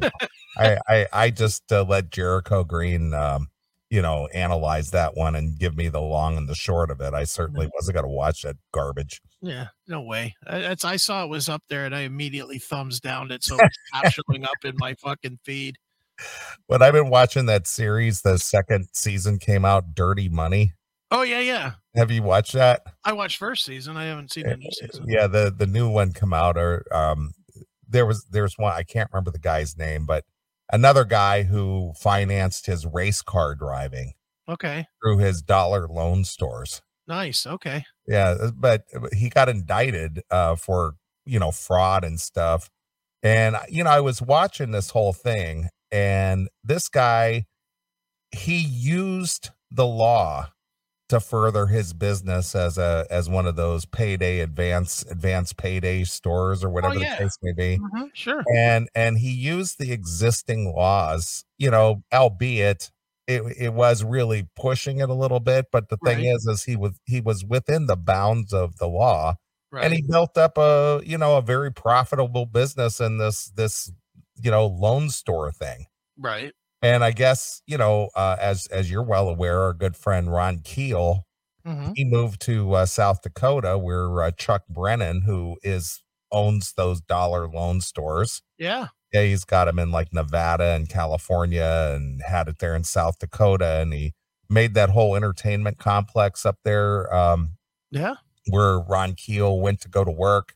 [0.00, 0.10] no.
[0.56, 3.48] I, I I just uh, let Jericho Green, um,
[3.90, 7.12] you know, analyze that one and give me the long and the short of it.
[7.12, 9.20] I certainly wasn't going to watch that garbage.
[9.42, 10.36] Yeah, no way.
[10.46, 13.70] I, I saw it was up there, and I immediately thumbs downed it, so it
[13.86, 15.76] stopped showing up in my fucking feed.
[16.68, 18.22] But I've been watching that series.
[18.22, 20.74] The second season came out, Dirty Money.
[21.10, 21.72] Oh yeah, yeah.
[21.94, 22.82] Have you watched that?
[23.04, 23.96] I watched first season.
[23.96, 25.06] I haven't seen the new season.
[25.08, 27.32] Yeah, the the new one come out or um
[27.88, 30.24] there was there's one I can't remember the guy's name, but
[30.72, 34.12] another guy who financed his race car driving
[34.48, 36.82] Okay, through his dollar loan stores.
[37.06, 37.46] nice.
[37.46, 37.84] Okay.
[38.06, 40.94] Yeah, uh, but but he got indicted uh for,
[41.24, 42.70] you know, fraud and stuff.
[43.22, 47.46] And you know, I was watching this whole thing and this guy
[48.32, 50.50] he used the law
[51.10, 56.64] to further his business as a as one of those payday advance advance payday stores
[56.64, 57.16] or whatever yeah.
[57.16, 58.42] the case may be Mhm, Sure.
[58.56, 62.90] and and he used the existing laws you know albeit
[63.28, 66.26] it, it was really pushing it a little bit but the thing Right.
[66.26, 69.34] is is he was he was within the bounds of the law
[69.72, 69.84] Right.
[69.84, 73.92] and he built up a you know a very profitable business in this this
[74.42, 75.86] you know loan store thing
[76.18, 76.52] right.
[76.82, 80.60] And i guess you know uh, as as you're well aware our good friend ron
[80.60, 81.26] keel
[81.64, 87.00] hmm he moved to uh, south dakota where uh, chuck brennan who is owns those
[87.02, 88.88] dollar loan stores Yeah.
[89.12, 93.18] yeah he's got them in like nevada and california and had it there in south
[93.20, 94.14] dakota and he
[94.50, 97.56] made that whole entertainment complex up there um
[97.90, 98.16] Yeah.
[98.48, 100.54] where ron keel went to go to work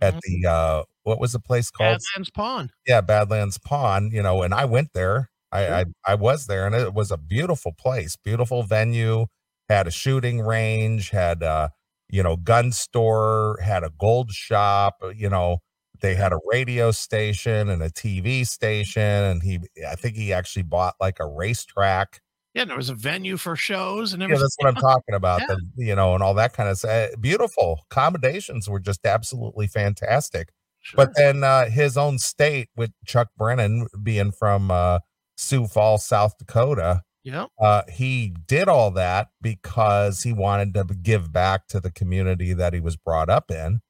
[0.00, 0.20] at Mhm.
[0.22, 2.72] the uh what was the place called Badlands Pawn.
[2.86, 6.74] yeah badlands pawn you know and i went there I, I i was there and
[6.74, 9.26] it was a beautiful place beautiful venue
[9.68, 11.68] had a shooting range had uh
[12.08, 15.58] you know gun store had a gold shop uh, you know
[16.00, 20.62] they had a radio station and a tv station and he i think he actually
[20.62, 22.20] bought like a racetrack
[22.54, 24.42] Yeah, there was a venue for shows and yeah everything.
[24.42, 25.54] that's what i'm talking about Yeah.
[25.76, 30.48] the, you know and all that kind of stuff beautiful accommodations were just absolutely fantastic
[30.84, 30.96] Sure.
[30.96, 34.98] but then uh, his own state, with Chuck Brennan being from uh,
[35.42, 37.46] Sioux Falls, South Dakota, yeah.
[37.60, 42.72] uh, he did all that because he wanted to give back to the community that
[42.72, 43.80] he was brought up in.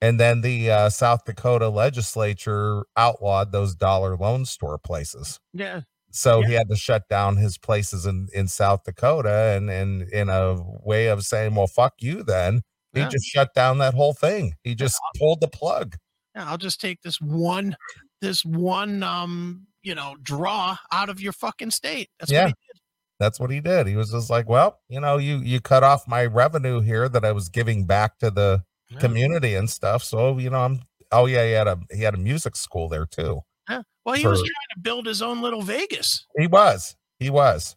[0.00, 5.38] And then the uh, South Dakota legislature outlawed those dollar loan store places.
[5.52, 5.82] Yeah.
[6.10, 6.46] So Yeah.
[6.48, 10.56] he had to shut down his places in, in South Dakota and, and in a
[10.82, 12.62] way of saying, well, fuck you then.
[12.94, 13.08] He Yeah.
[13.08, 14.54] just shut down that whole thing.
[14.64, 15.96] He just pulled the plug.
[16.34, 16.50] Yeah.
[16.50, 17.76] I'll just take this one,
[18.22, 22.08] this one, um, you know, draw out of your fucking state.
[22.18, 22.44] That's Yeah.
[22.44, 22.80] what he did.
[23.18, 23.86] that's what he did.
[23.86, 27.24] He was just like, well, you know, you you cut off my revenue here that
[27.24, 28.98] I was giving back to the Yeah.
[28.98, 30.02] community and stuff.
[30.02, 30.80] So, you know, I'm
[31.12, 33.40] oh yeah, he had a he had a music school there too.
[33.68, 33.82] Yeah.
[34.04, 36.26] Well, he was trying to build his own little Vegas.
[36.38, 36.96] He was.
[37.18, 37.76] He was.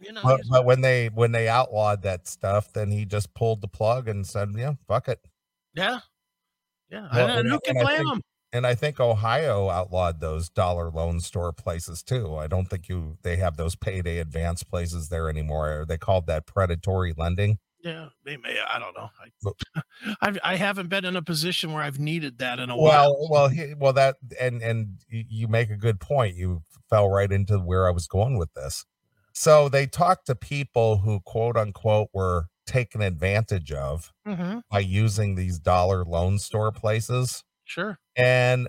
[0.00, 3.60] You know, But, but when they when they outlawed that stuff, then he just pulled
[3.60, 5.20] the plug and said, Yeah, fuck it.
[5.74, 6.00] yeah.
[6.90, 7.08] Yeah.
[7.12, 8.22] Well, and, and who can blame think- him?
[8.52, 12.36] And I think Ohio outlawed those dollar loan store places too.
[12.36, 15.84] I don't think you they have those payday advance places there anymore.
[15.86, 17.58] They called that predatory lending.
[17.86, 18.58] Yeah, they may.
[18.68, 19.10] I don't know.
[19.76, 19.80] I,
[20.20, 23.16] I've, I haven't been in a position where I've needed that in a while.
[23.30, 26.36] Well, well, well, that and and you make a good point.
[26.36, 28.84] You fell right into where I was going with this.
[29.32, 35.36] So they talked to people who, quote unquote, were taken advantage of hmm by using
[35.36, 37.98] these dollar loan store places, Sure.
[38.16, 38.68] and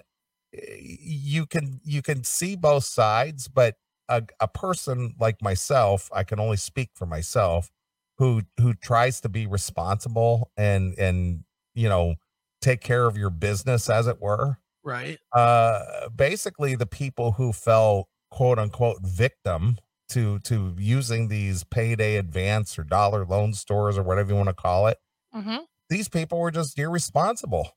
[0.53, 3.47] eh, you can you can see both sides.
[3.47, 3.76] But
[4.09, 7.71] a, a person like myself, I can only speak for myself,
[8.17, 11.43] who who tries to be responsible and and
[11.76, 12.15] you know
[12.61, 15.19] take care of your business, as it were Right.
[15.34, 19.78] uh basically the people who fell quote unquote victim
[20.09, 24.53] to to using these payday advance or dollar loan stores or whatever you want to
[24.53, 24.97] call it
[25.32, 27.71] hmm these people were just irresponsible.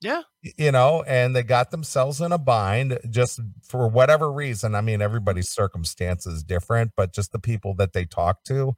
[0.00, 0.22] Yeah.
[0.42, 4.74] You know, and they got themselves in a bind just for whatever reason.
[4.74, 8.76] I mean, everybody's circumstance is different, but just the people that they talk to,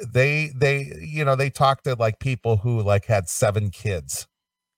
[0.00, 4.26] they they you know they talk to like people who like had seven kids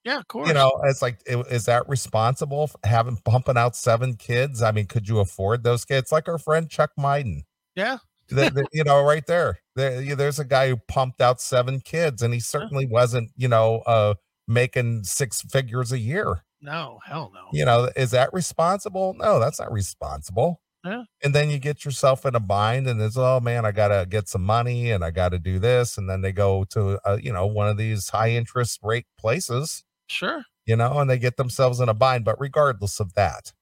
[0.04, 4.14] yeah of course you know it's like is that responsible for having pumping out seven
[4.14, 7.42] kids i mean could you afford those kids like our friend chuck Myden.
[7.74, 7.98] yeah
[8.28, 9.58] the, the, you know right there.
[9.76, 13.80] there there's a guy who pumped out seven kids and he certainly wasn't you know
[13.86, 14.14] uh
[14.48, 19.58] making six figures a year no hell no you know is that responsible no that's
[19.58, 21.04] not responsible yeah.
[21.22, 24.06] And then you get yourself in a bind and it's, oh man, I got to
[24.08, 25.98] get some money and I got to do this.
[25.98, 29.84] And then they go to, uh, you know, one of these high interest rate places.
[30.08, 30.42] Sure.
[30.66, 32.24] You know, and they get themselves in a bind.
[32.24, 33.52] But regardless of that,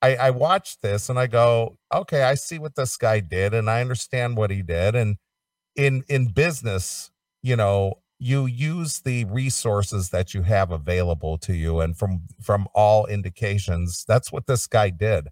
[0.00, 3.68] I, I watched this and I go, okay, I see what this guy did and
[3.68, 4.94] I understand what he did.
[4.94, 5.16] And
[5.76, 7.10] in, in business,
[7.42, 11.80] you know, you use the resources that you have available to you.
[11.80, 15.26] And from, from all indications, that's what this guy did.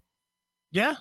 [0.73, 0.95] Yeah.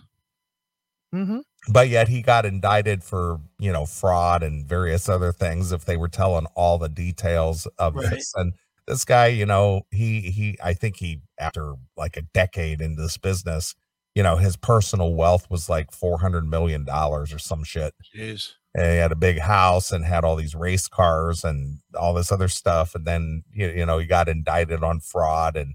[1.13, 1.41] Mm-hmm.
[1.73, 5.97] But yet he got indicted for, you know, fraud and various other things if they
[5.97, 8.09] were telling all the details of right.
[8.09, 8.33] this.
[8.37, 8.53] And
[8.87, 13.19] this guy, you know, he, he, I think he, after like a decade in this
[13.19, 13.75] business,
[14.15, 17.95] you know, his personal wealth was like $400 million or some shit.
[18.17, 18.53] Jeez.
[18.75, 22.31] And he had a big house and had all these race cars and all this
[22.31, 22.95] other stuff.
[22.95, 25.75] And then, you, you know, he got indicted on fraud and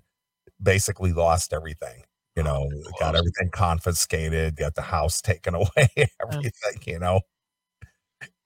[0.62, 2.04] basically lost everything
[2.36, 2.70] you know,
[3.00, 5.90] got everything confiscated, got the house taken away,
[6.22, 7.22] everything, you know.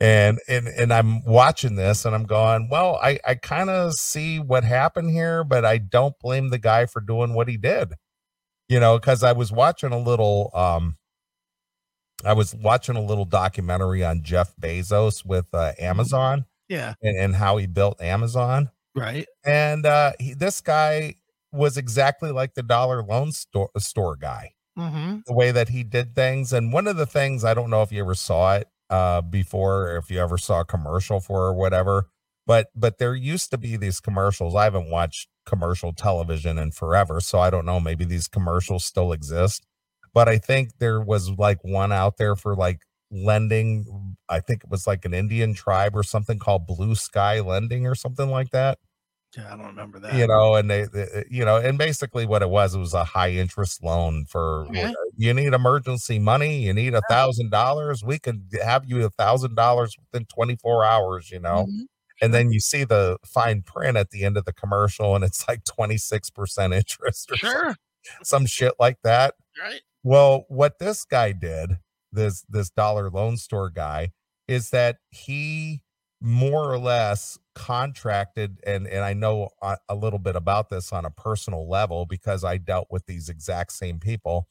[0.02, 4.39] And and and I'm watching this and I'm going, well, I I kind of see
[4.39, 7.93] what happened here, but I don't blame the guy for doing what he did.
[8.70, 10.97] You know, cuz I was watching a little um
[12.24, 15.84] I was watching a little documentary on Jeff Bezos with uh, mm-hmm.
[15.84, 16.45] Amazon.
[16.67, 16.93] Yeah.
[17.01, 18.70] And, and how he built Amazon.
[18.95, 19.28] Right.
[19.45, 21.15] And uh he, this guy
[21.51, 24.53] was exactly like the dollar loan store store guy.
[24.78, 25.20] Mm-hmm.
[25.26, 27.91] The way that he did things, and one of the things I don't know if
[27.91, 31.53] you ever saw it uh, before, or if you ever saw a commercial for or
[31.53, 32.07] whatever,
[32.45, 34.55] but but there used to be these commercials.
[34.55, 37.80] I haven't watched commercial television in forever, so I don't know.
[37.80, 39.65] Maybe these commercials still exist,
[40.14, 42.82] but I think there was like one out there for like
[43.12, 44.16] lending.
[44.28, 47.95] I think it was like an Indian tribe or something called Blue Sky Lending or
[47.95, 48.80] something like that
[49.38, 50.16] yeah, I don't remember that.
[50.16, 53.03] You know, and they, they, you know, and basically what it was, it was a
[53.03, 54.93] high interest loan for okay.
[55.18, 59.55] you need emergency money, you need a thousand dollars, we could have you a thousand
[59.55, 61.68] dollars within 24 hours, you know.
[61.70, 61.84] Mm-hmm.
[62.22, 65.47] And then you see the fine print at the end of the commercial, and it's
[65.47, 67.64] like 26% interest or sure.
[67.64, 67.76] some,
[68.24, 69.36] some shit like that.
[69.62, 69.82] Right.
[70.04, 71.80] Well, what this guy did,
[72.12, 74.12] this this dollar loan store guy,
[74.47, 75.82] is that he
[76.22, 81.06] more or less contracted and and I know a, a, little bit about this on
[81.06, 84.47] a personal level because I dealt with these exact same people.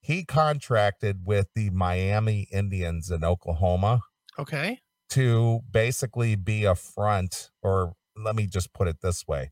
[0.00, 4.00] He contracted with the Miami Indians in Oklahoma.
[4.38, 4.80] Okay.
[5.10, 9.50] To basically be a front or let me just put it this way.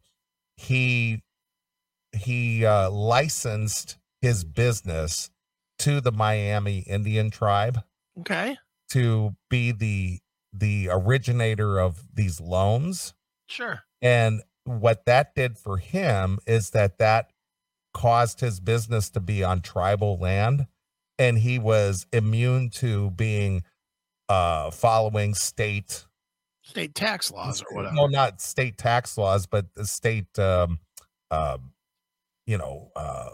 [0.57, 1.23] He
[2.13, 5.31] he uh licensed his business
[5.81, 7.83] to the Miami Indian tribe.
[8.21, 8.57] Okay.
[8.91, 10.21] To be the
[10.53, 13.15] the originator of these loans.
[13.49, 13.81] Sure.
[14.01, 17.31] And what that did for him is that that
[17.95, 20.67] caused his business to be on tribal land
[21.19, 23.63] and he was immune to being
[24.29, 26.07] uh following state
[26.63, 27.95] state tax laws or whatever.
[27.95, 30.79] No, not state tax laws, but the state um
[31.31, 31.59] uh
[32.47, 33.31] you know uh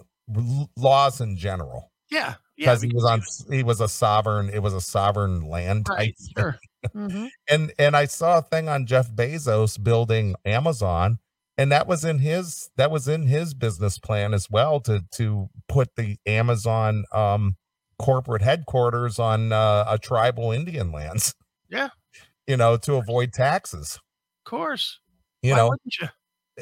[0.76, 1.90] laws in general.
[2.10, 2.34] Yeah.
[2.56, 6.14] Because yeah, he was on he was a sovereign, it was a sovereign land right,
[6.34, 6.36] type.
[6.36, 6.58] Sure.
[6.94, 7.26] Mm-hmm.
[7.50, 11.18] and and I saw a thing on Jeff Bezos building Amazon,
[11.56, 15.48] and that was in his that was in his business plan as well to to
[15.68, 17.56] put the Amazon um,
[17.98, 21.34] corporate headquarters on uh, a tribal Indian lands.
[21.70, 21.88] Yeah,
[22.46, 23.98] you know, to avoid taxes.
[24.44, 25.00] Of course,
[25.42, 26.08] you Why know, you?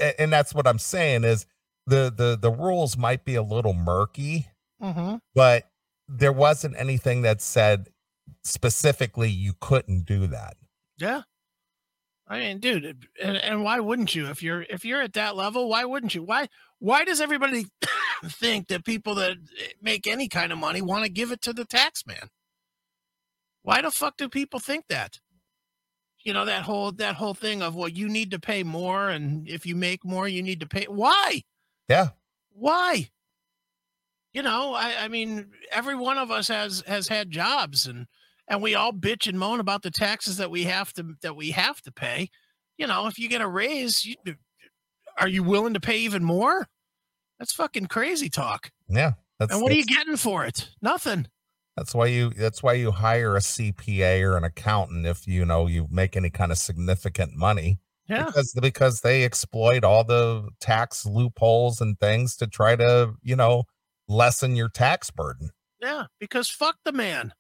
[0.01, 1.47] And, and that's what I'm saying is
[1.87, 4.47] the the the rules might be a little murky,
[4.83, 5.17] mm-hmm.
[5.35, 5.71] but
[6.09, 7.89] there wasn't anything that said
[8.45, 10.57] specifically you couldn't do that.
[10.99, 11.23] Yeah.
[12.29, 14.29] I mean, dude, and, and why wouldn't you?
[14.29, 16.23] If you're if you're at that level, why wouldn't you?
[16.23, 17.67] Why why does everybody
[18.25, 19.37] think that people that
[19.83, 22.29] make any kind of money want to give it to the tax man?
[23.63, 25.19] Why the fuck do people think that?
[26.25, 29.49] You know that whole that whole thing of well, you need to pay more, and
[29.49, 30.85] if you make more, you need to pay.
[30.85, 31.43] Why?
[31.89, 32.11] Yeah.
[32.51, 33.11] Why?
[34.33, 38.07] You know, I, I mean, every one of us has has had jobs, and
[38.49, 41.51] and we all bitch and moan about the taxes that we have to that we
[41.51, 42.31] have to pay
[42.79, 44.17] you know, if you get a raise, you,
[45.19, 46.67] are you willing to pay even more?
[47.39, 48.71] That's fucking crazy talk.
[48.89, 49.13] Yeah.
[49.39, 50.69] That's, and what are you getting for it?
[50.81, 51.27] Nothing.
[51.77, 55.67] That's why you that's why you hire a CPA or an accountant if you know
[55.67, 57.79] you make any kind of significant money.
[58.09, 58.27] Yeah.
[58.27, 63.65] Because because they exploit all the tax loopholes and things to try to, you know,
[64.13, 65.51] lessen your tax burden.
[65.81, 67.35] Yeah, because fuck the man.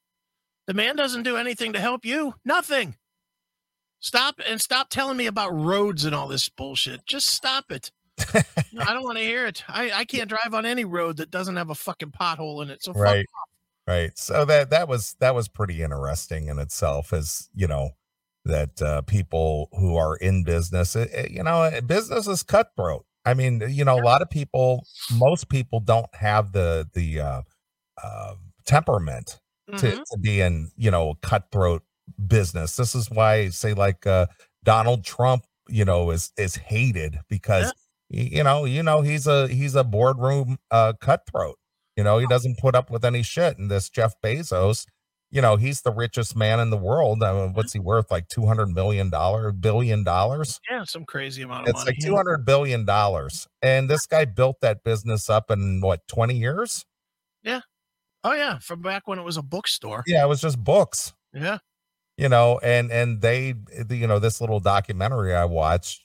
[0.66, 2.34] The man doesn't do anything to help you.
[2.44, 2.96] Nothing.
[4.00, 7.06] Stop and stop telling me about roads and all this bullshit.
[7.06, 7.92] Just stop it.
[8.72, 9.64] no, I don't want to hear it.
[9.68, 12.82] I, I can't drive on any road that doesn't have a fucking pothole in it.
[12.82, 13.26] So right,
[13.86, 14.16] right.
[14.18, 17.12] So that that was that was pretty interesting in itself.
[17.12, 17.90] As you know,
[18.44, 23.06] that uh, people who are in business, it, it, you know, eh, business is cutthroat.
[23.24, 27.42] I mean, you know, a lot of people, most people don't have the the uh,
[28.02, 28.34] uh,
[28.66, 29.78] temperament mm-hmm.
[29.78, 31.82] to, to be in, you know, cutthroat
[32.26, 32.76] business.
[32.76, 34.26] This is why, say, like uh,
[34.64, 37.72] Donald Trump, you know, is is hated because
[38.08, 38.22] yeah.
[38.22, 41.58] you know, you know, he's a he's a boardroom uh, cutthroat.
[41.96, 43.58] You know, he doesn't put up with any shit.
[43.58, 44.86] And this Jeff Bezos,
[45.32, 47.22] you know, he's the richest man in the world.
[47.24, 48.10] I mean, what's he worth?
[48.10, 50.60] Like two hundred million dollar billion dollars?
[50.70, 51.90] Yeah, some crazy amount of it's money.
[51.90, 53.48] It's like two hundred billion dollars.
[53.60, 56.84] And this guy built that business up in what twenty years?
[57.42, 57.62] Yeah.
[58.22, 60.04] Oh yeah, from back when it was a bookstore.
[60.06, 61.12] Yeah, it was just books.
[61.32, 61.58] Yeah
[62.16, 63.54] you know and and they
[63.90, 66.04] you know this little documentary i watched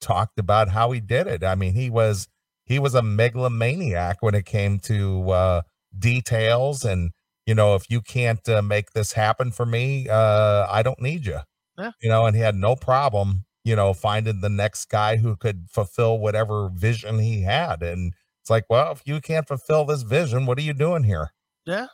[0.00, 2.28] talked about how he did it i mean he was
[2.64, 5.62] he was a megalomaniac when it came to uh
[5.98, 7.10] details and
[7.50, 11.26] you know if you can't uh, make this happen for me uh i don't need
[11.26, 11.40] you
[11.76, 11.90] yeah.
[12.00, 15.66] you know and he had no problem you know finding the next guy who could
[15.68, 20.46] fulfill whatever vision he had and it's like well if you can't fulfill this vision
[20.46, 21.32] what are you doing here
[21.66, 21.88] yeah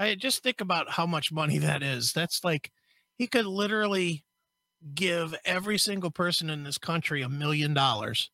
[0.00, 2.14] I just think about how much money that is.
[2.14, 2.72] That's like
[3.18, 4.24] he could literally
[4.94, 8.30] give every single person in this country a million dollars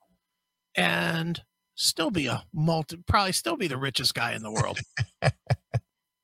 [0.76, 1.42] and
[1.74, 4.78] still be a multi probably still be the richest guy in the world.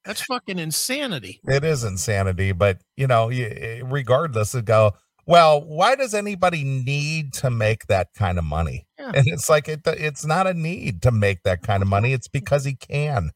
[0.04, 1.40] That's fucking insanity.
[1.44, 3.28] It is insanity, but you know,
[3.84, 4.92] regardless, of go.
[5.24, 8.86] Well, why does anybody need to make that kind of money?
[8.98, 9.12] Yeah.
[9.14, 12.12] And it's like it, it's not a need to make that kind of money.
[12.12, 13.30] It's because he can.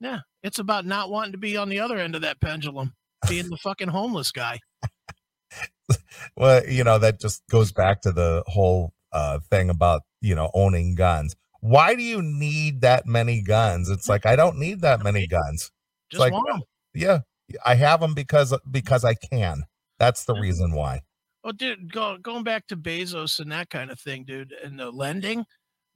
[0.00, 0.20] Yeah.
[0.42, 2.94] It's about not wanting to be on the other end of that pendulum,
[3.28, 4.58] being the fucking homeless guy.
[6.36, 10.50] well, you know, that just goes back to the whole uh, thing about, you know,
[10.54, 11.34] owning guns.
[11.60, 13.88] Why do you need that many guns?
[13.88, 15.72] It's like I don't need that many guns.
[16.10, 16.62] Just like, want uh, them.
[16.94, 17.18] Yeah,
[17.64, 19.64] I have them because uh, because I can.
[19.98, 21.02] That's the reason why.
[21.42, 24.90] Well, dude, go, going back to Bezos and that kind of thing, dude, and the
[24.90, 25.44] lending,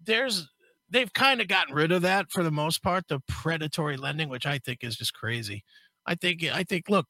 [0.02, 0.48] there's
[0.88, 4.46] they've kind of gotten rid of that for the most part, the predatory lending, which
[4.46, 5.64] I think is just crazy.
[6.06, 7.06] I think I think look,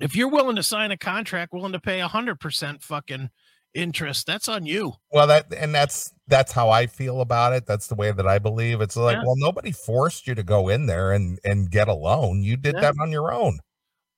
[0.00, 3.30] if you're willing to sign a contract, willing to pay a hundred percent fucking
[3.74, 4.94] interest, that's on you.
[5.10, 7.66] Well, that and that's that's how I feel about it.
[7.66, 8.80] That's the way that I believe.
[8.80, 9.22] It's like, yeah.
[9.24, 12.42] well, nobody forced you to go in there and and get a loan.
[12.42, 12.80] You did yeah.
[12.82, 13.60] that on your own.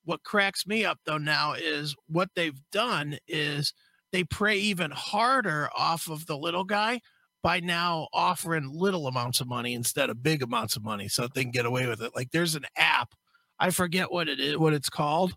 [0.05, 3.73] What cracks me up though now is what they've done is
[4.13, 7.01] they prey even harder off of the little guy
[7.43, 11.43] by now offering little amounts of money instead of big amounts of money so they
[11.43, 12.13] can get away with it.
[12.15, 13.13] Like there's an app,
[13.59, 15.37] I forget what it is, what it's called,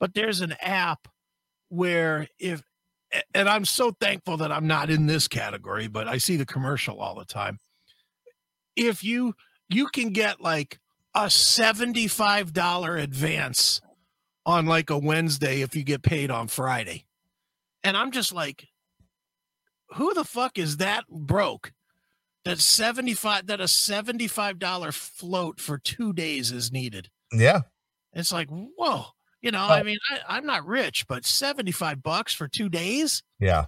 [0.00, 1.06] but there's an app
[1.68, 2.62] where if
[3.34, 7.00] and I'm so thankful that I'm not in this category, but I see the commercial
[7.00, 7.58] all the time.
[8.76, 9.34] If you
[9.68, 10.78] you can get like
[11.14, 13.80] a $75 advance
[14.46, 17.06] on like a Wednesday if you get paid on Friday.
[17.82, 18.68] And I'm just like,
[19.90, 21.72] who the fuck is that broke?
[22.44, 27.08] That 75 that a $75 float for 2 days is needed.
[27.32, 27.60] Yeah.
[28.12, 29.06] It's like, whoa.
[29.44, 29.74] You know, oh.
[29.74, 33.22] I mean, I, am not rich, but 75 bucks for 2 days?
[33.38, 33.66] Yeah.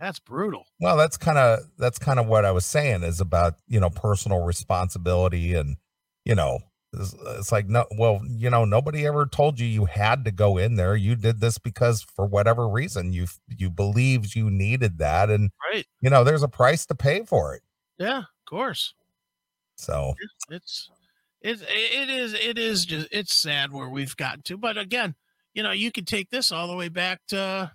[0.00, 0.64] That's brutal.
[0.80, 3.90] Well, that's kind of that's kind of what I was saying is about, you know,
[3.90, 5.76] personal responsibility and,
[6.24, 6.58] you know,
[6.92, 10.56] it's, it's like no well you know nobody ever told you you had to go
[10.56, 13.26] in there you did this because for whatever reason you
[13.58, 17.54] you believed you needed that and right you know there's a price to pay for
[17.54, 17.60] it
[17.98, 18.94] yeah of course
[19.76, 20.14] so
[20.48, 20.88] it's
[21.40, 25.14] it's it is it is just it's sad where we've gotten to but again
[25.54, 27.70] you know you could take this all the way back to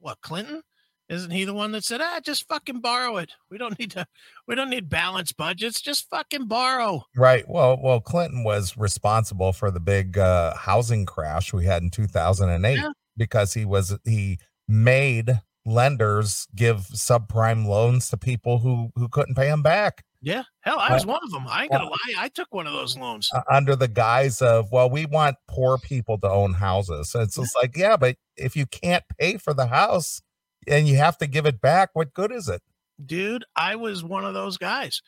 [0.00, 0.62] what clinton
[1.08, 3.32] isn't he the one that said, "Ah, just fucking borrow it.
[3.50, 4.06] We don't need to.
[4.46, 5.80] We don't need balanced budgets.
[5.80, 7.48] Just fucking borrow." Right.
[7.48, 12.76] Well, well, Clinton was responsible for the big uh, housing crash we had in 2008
[12.76, 12.90] yeah.
[13.16, 19.48] because he was he made lenders give subprime loans to people who who couldn't pay
[19.48, 20.04] them back.
[20.20, 21.46] Yeah, hell, I was one of them.
[21.48, 23.28] I ain't gonna lie, I took one of those loans.
[23.32, 27.10] uh, under the guise of, well, we want poor people to own houses.
[27.10, 30.20] So it's just like, yeah, but if you can't pay for the house
[30.66, 32.62] and you have to give it back, what good is it?
[33.06, 35.02] dude i was one of those guys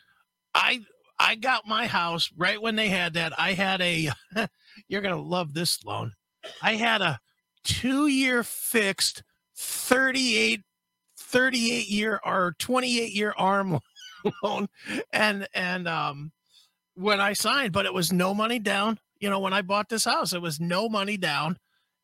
[0.55, 0.81] i
[1.19, 4.09] i got my house right when they had that i had a
[4.89, 6.13] you're gonna love this loan
[6.63, 7.19] i had a
[7.65, 9.25] two year fixed
[9.57, 10.61] 38
[11.19, 13.81] 38 year or 28 year arm
[14.43, 14.69] loan
[15.13, 16.33] and and um
[16.95, 20.05] when i signed but it was no money down you know when i bought this
[20.05, 21.57] house it was no money down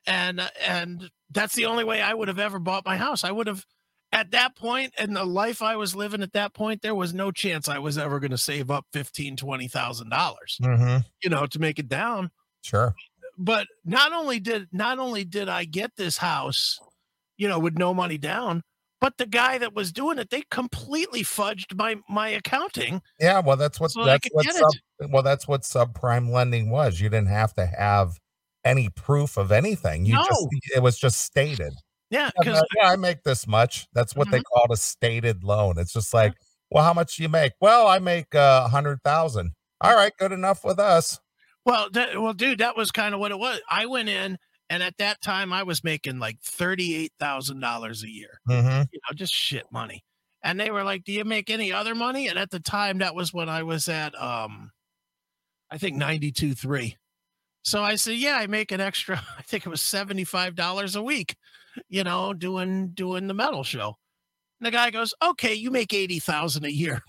[0.07, 3.31] and uh, and that's the only way i would have ever bought my house i
[3.31, 3.65] would have
[4.13, 7.33] at that point in the life I was living at that point, there was no
[7.33, 10.99] chance I was ever going to save up fifteen, twenty thousand dollars, Mm-hmm.
[11.23, 12.31] you know, to make it down.
[12.63, 12.95] Sure.
[13.37, 16.79] But not only did not only did I get this house,
[17.37, 18.63] you know, with no money down,
[19.01, 23.03] but the guy that was doing it, they completely fudged my my accounting.
[23.21, 23.41] Yeah.
[23.41, 27.01] Well, that's what So that's what sub, well that's what subprime lending was.
[27.01, 28.19] You didn't have to have
[28.65, 30.07] any proof of anything.
[30.07, 30.49] You just No.
[30.75, 31.73] it was just stated.
[32.11, 33.89] Yeah, because yeah, I make this much.
[33.93, 35.77] That's what they call a stated loan.
[35.77, 36.35] It's just like,
[36.71, 37.53] well, how much do you make?
[37.61, 39.53] Well, I make uh, a hundred thousand.
[39.81, 41.19] All right, good enough with us.
[41.65, 43.61] well, that, well, dude, that was kind of what it was.
[43.69, 44.39] I went in,
[44.69, 48.41] and at that time, I was making like thirty eight thousand dollars a year.
[48.49, 48.83] Mm-hmm.
[48.93, 50.03] you know, just shit money.
[50.43, 53.15] And they were like, "Do you make any other money?" And at the time, that
[53.15, 54.71] was when I was at, um,
[55.71, 56.97] I think ninety two three.
[57.63, 59.23] So I said, "Yeah, I make an extra.
[59.39, 61.37] I think it was seventy five dollars a week,
[61.89, 63.97] you know, doing doing the metal show."
[64.61, 67.03] And the guy goes, "Okay, you make eighty thousand a year,"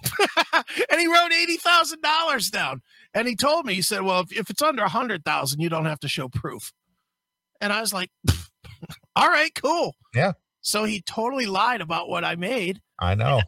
[0.54, 2.82] and he wrote eighty thousand dollars down.
[3.14, 5.70] And he told me, he said, "Well, if, if it's under a hundred thousand, you
[5.70, 6.72] don't have to show proof."
[7.62, 8.10] And I was like,
[9.16, 10.34] "All right, cool." Yeah.
[10.62, 13.42] So he totally lied about what I made I know.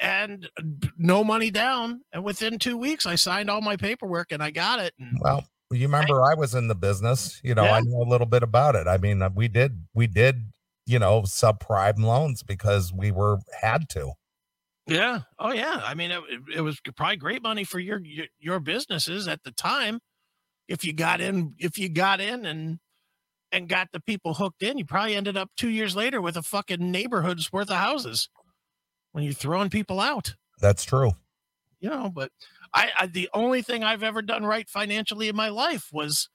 [0.00, 0.48] and
[0.78, 2.00] b- no money down.
[2.12, 4.92] And within two weeks, I signed all my paperwork and I got it.
[4.98, 7.40] And Well, you remember I was in the business.
[7.44, 7.74] You know, Yeah.
[7.76, 8.88] I know a little bit about it.
[8.88, 10.50] I mean, uh, we did we did
[10.86, 14.12] you know subprime loans because we were had to.
[14.86, 15.80] yeah, oh yeah.
[15.84, 16.20] I mean, it,
[16.56, 20.00] it was probably great money for your, your your businesses at the time.
[20.66, 22.80] If you got in, if you got in and
[23.54, 26.42] and got the people hooked in, you probably ended up two years later with a
[26.42, 28.28] fucking neighborhood's worth of houses
[29.12, 30.34] when you're throwing people out.
[30.60, 31.12] That's true.
[31.80, 32.30] you know but
[32.72, 36.28] I, I the only thing i've ever done right financially in my life was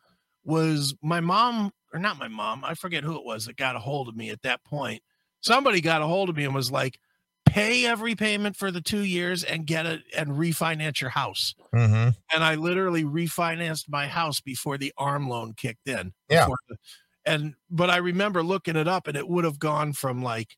[0.43, 3.79] was my mom or not my mom i forget who it was that got a
[3.79, 5.01] hold of me at that point
[5.41, 6.99] somebody got a hold of me and was like
[7.45, 12.09] pay every payment for the two years and get it and refinance your house Mm-hmm.
[12.33, 16.43] and i literally refinanced my house before the arm loan kicked in Yeah.
[16.45, 16.77] before the-
[17.25, 20.55] and but i remember looking it up and it would have gone from like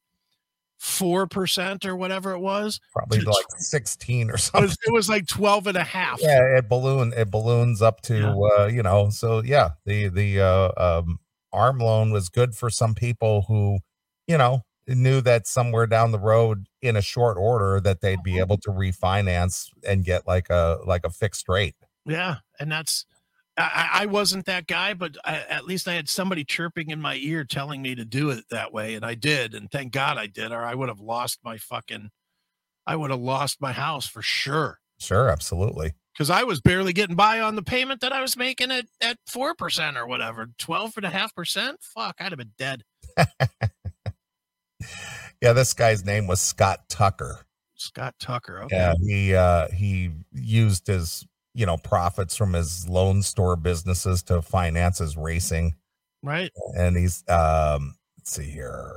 [0.81, 4.63] 4% or whatever it was Probably To- like sixteen or it something.
[4.63, 8.17] was, it was like 12 and a half yeah it balloon it balloons up to
[8.17, 8.35] Yeah.
[8.63, 11.19] uh you know so yeah the the uh um
[11.53, 13.77] arm loan was good for some people who
[14.27, 18.39] you know knew that somewhere down the road in a short order that they'd be
[18.39, 23.05] able to refinance and get like a like a fixed rate Yeah, and that's
[23.63, 27.15] I, I wasn't that guy, but I, at least I had somebody chirping in my
[27.15, 30.27] ear telling me to do it that way, and I did, and thank God I
[30.27, 32.09] did, or I would have lost my fucking,
[32.85, 37.15] I would have lost my house for sure, sure absolutely because I was barely getting
[37.15, 40.93] by on the payment that I was making at at four percent or whatever, twelve
[40.97, 41.77] and a half percent.
[41.81, 42.83] Fuck, I'd have been dead.
[45.41, 47.45] yeah this guy's name was scott tucker
[47.81, 48.61] Scott Tucker.
[48.63, 48.75] Okay.
[48.75, 54.41] yeah he uh he used his you know profits from his loan store businesses to
[54.41, 55.75] finance his racing
[56.23, 56.51] Right.
[56.77, 58.93] and he's um let's see here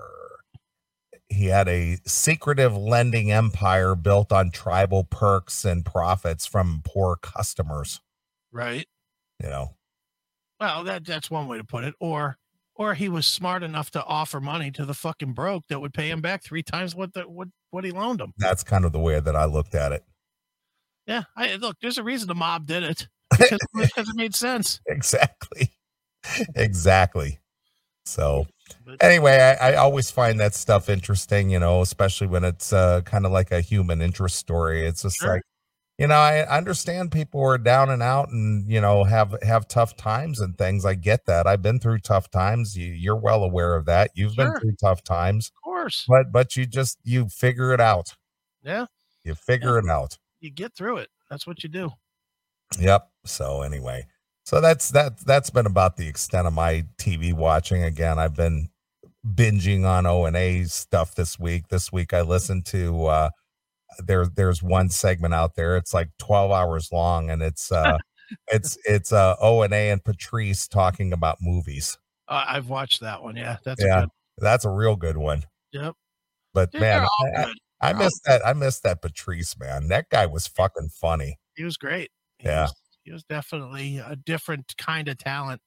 [1.29, 8.01] he had a secretive lending empire built on tribal perks and profits from poor customers
[8.53, 8.87] Right.
[9.43, 9.75] you know
[10.61, 11.95] Well, that that's one way to put it.
[12.01, 12.39] Or
[12.77, 16.11] or he was smart enough to offer money to the fucking broke that would pay
[16.11, 18.33] him back three times what the what what he loaned him.
[18.39, 20.05] that's kind of the way that i looked at it
[21.07, 21.77] Yeah, I look.
[21.81, 23.07] There's a reason the mob did it
[23.39, 24.81] because, because it made sense.
[24.87, 25.71] exactly.
[26.57, 27.39] Exactly.
[28.07, 28.47] So
[28.87, 33.03] But, anyway I, I always find that stuff interesting you know especially when it's uh
[33.03, 34.87] kind of like a human interest story.
[34.87, 35.35] It's just Sure.
[35.35, 35.43] like
[35.99, 39.97] you know i understand people are down and out and you know have have tough
[39.97, 40.85] times and things.
[40.87, 41.47] I get that.
[41.47, 42.77] I've been through tough times.
[42.79, 44.11] You, you're well aware of that.
[44.15, 45.51] You've been through tough times.
[45.57, 48.15] Of course, but but you just you figure it out.
[48.65, 48.87] Yeah,
[49.25, 51.09] you figure it out you get through it.
[51.31, 51.91] That's what you do.
[52.79, 53.09] Yep.
[53.25, 54.07] So anyway,
[54.45, 57.83] so that's that that's been about the extent of my TV watching.
[57.83, 58.69] Again, I've been
[59.27, 61.69] binging on O and A stuff this week.
[61.69, 63.31] This week I listened to uh
[64.07, 65.77] there there's one segment out there.
[65.77, 67.97] It's like 12 hours long, and it's uh
[68.49, 71.97] it's it's uh O and A and Patrice talking about movies.
[72.29, 73.37] Uh, I've watched that one.
[73.37, 74.01] Yeah, that's Yeah.
[74.03, 74.09] good.
[74.39, 75.45] That's a real good one.
[75.73, 75.95] Yep.
[76.55, 77.55] But They're man, all I, good.
[77.81, 78.47] I missed that.
[78.47, 79.89] I missed that Patrice man.
[79.89, 81.39] That guy was fucking funny.
[81.57, 82.11] He was great.
[82.39, 82.63] He Yeah.
[82.63, 85.61] was, he was definitely a different kind of talent.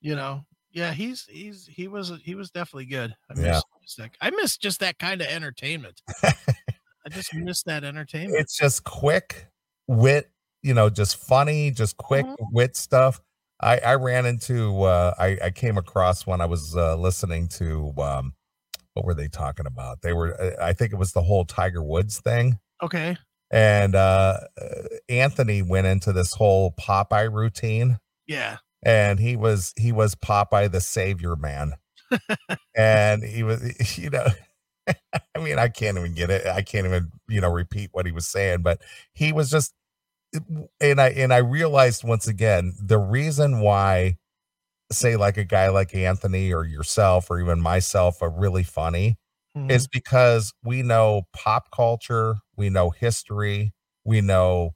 [0.00, 0.42] You know.
[0.70, 3.14] Yeah, he's he's he was he was definitely good.
[3.30, 3.60] I miss, Yeah.
[3.96, 4.10] that.
[4.20, 6.02] I miss just that kind of entertainment.
[6.22, 8.38] I just miss that entertainment.
[8.38, 9.46] It's just quick
[9.86, 10.30] wit,
[10.62, 12.36] you know, just funny, just quick Mhm.
[12.52, 13.20] wit stuff.
[13.60, 17.92] I, I ran into uh I, I came across when I was uh listening to
[17.98, 18.34] um
[18.98, 20.02] what were they talking about?
[20.02, 22.58] They were uh, I think it was the whole Tiger Woods thing.
[22.82, 23.16] okay.
[23.50, 24.66] And uh uh,
[25.08, 28.58] Anthony went into this whole Popeye routine Yeah.
[28.84, 31.74] and he was he was Popeye the savior man.
[32.76, 33.62] and he was
[33.98, 34.26] you know
[35.34, 36.46] I mean I can't even get it.
[36.46, 38.80] I can't even, you know, repeat what he was saying, but
[39.14, 39.72] he was just
[40.80, 44.18] and I and I realized once again the reason why
[44.92, 49.18] say like a guy like Anthony or yourself or even myself are really funny
[49.54, 49.68] Mhm.
[49.68, 53.72] is because we know pop culture, we know history,
[54.04, 54.72] we know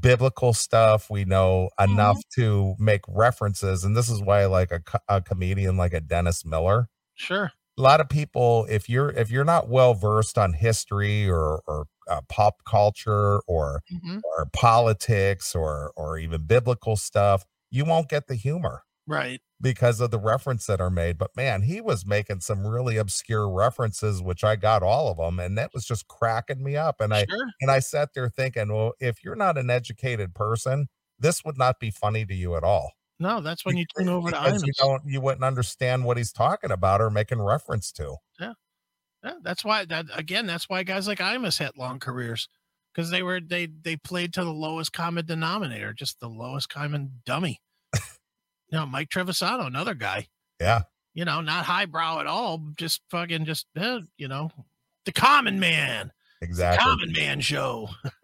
[0.00, 3.84] biblical stuff, we know enough to make references.
[3.84, 6.88] And this is why like a, a comedian like a Dennis Miller.
[7.14, 7.52] sure.
[7.78, 11.86] A lot of people, if you're if you're not well versed on history or or
[12.10, 14.24] uh, pop culture or Mhm.
[14.24, 19.40] or politics or or even biblical stuff, you won't get the humor Right.
[19.60, 21.16] because of the reference that are made.
[21.18, 25.38] But man, he was making some really obscure references, which I got all of them,
[25.40, 27.00] and that was just cracking me up.
[27.00, 27.26] And I
[27.60, 30.88] and I sat there thinking, well, if you're not an educated person,
[31.18, 32.92] this would not be funny to you at all.
[33.18, 36.70] No, that's when you turn over to you don't you wouldn't understand what he's talking
[36.70, 38.16] about or making reference to.
[38.40, 38.52] Yeah.
[39.24, 42.48] Yeah, that's why that again, that's why guys like Imus had long careers.
[42.94, 47.20] Because they were they they played to the lowest common denominator, just the lowest common
[47.26, 47.60] dummy.
[48.68, 50.28] You know, Mike Trevisano, another guy.
[50.60, 50.82] Yeah.
[51.14, 54.50] You know, not highbrow at all, just fucking just eh, you know,
[55.04, 56.12] the common man.
[56.42, 56.84] Exactly.
[56.84, 57.88] Common man show.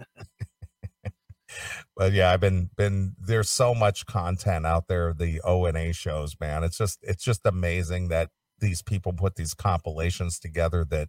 [1.97, 5.93] but yeah, I've been been there's so much content out there, the O and A
[5.93, 6.65] shows, man.
[6.65, 11.09] It's just it's just amazing that these people put these compilations together that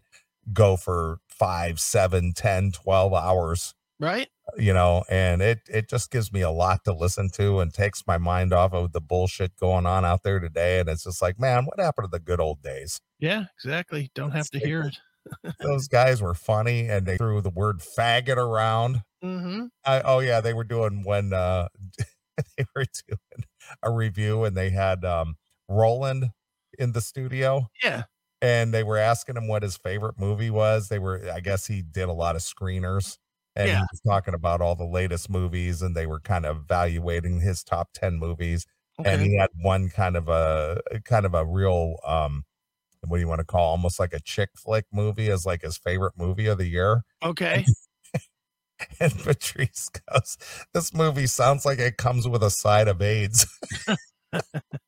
[0.52, 3.74] go for five, seven, ten, twelve hours,
[4.04, 4.28] Right?
[4.58, 8.06] you know, and it it just gives me a lot to listen to and takes
[8.06, 10.80] my mind off of the bullshit going on out there today.
[10.80, 13.00] And it's just like, man, what happened to the good old days?
[13.20, 14.12] Yeah, exactly.
[14.14, 14.98] Don't have to hear it.
[15.62, 19.02] Those guys were funny and they threw the word faggot around.
[19.24, 19.68] Mm-hmm.
[19.86, 21.70] I, oh yeah, they were doing when uh
[22.58, 23.46] they were doing
[23.82, 25.36] a review and they had um
[25.70, 26.32] Roland
[26.78, 28.04] in the studio Yeah.
[28.42, 30.90] and they were asking him what his favorite movie was.
[30.90, 33.18] They were I guess he did a lot of screeners
[33.56, 37.40] and he was talking about all the latest movies and they were kind of evaluating
[37.42, 38.66] his top 10 movies
[39.04, 42.44] and he had one kind of a kind of a real um
[43.08, 45.78] what do you want to call almost like a chick flick movie as like his
[45.78, 47.04] favorite movie of the year.
[47.24, 47.66] Okay.
[49.00, 50.38] And Patrice goes,
[50.74, 53.48] This movie sounds like it comes with a side of AIDS.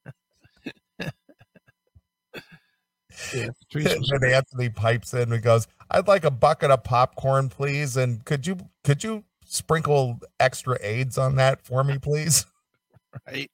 [3.34, 7.98] Yeah, and then Anthony pipes in and goes, I'd like a bucket of popcorn, please.
[7.98, 12.46] And could you could you sprinkle extra AIDS on that for me, please?
[13.28, 13.50] right.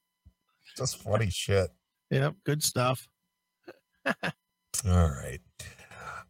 [0.76, 1.70] Just funny shit.
[2.10, 2.34] Yep.
[2.44, 3.06] Good stuff.
[4.06, 4.12] All
[4.84, 5.40] right.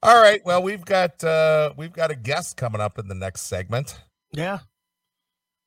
[0.02, 0.44] All right.
[0.44, 4.00] Well, we've got uh we've got a guest coming up in the next segment.
[4.32, 4.58] Yeah.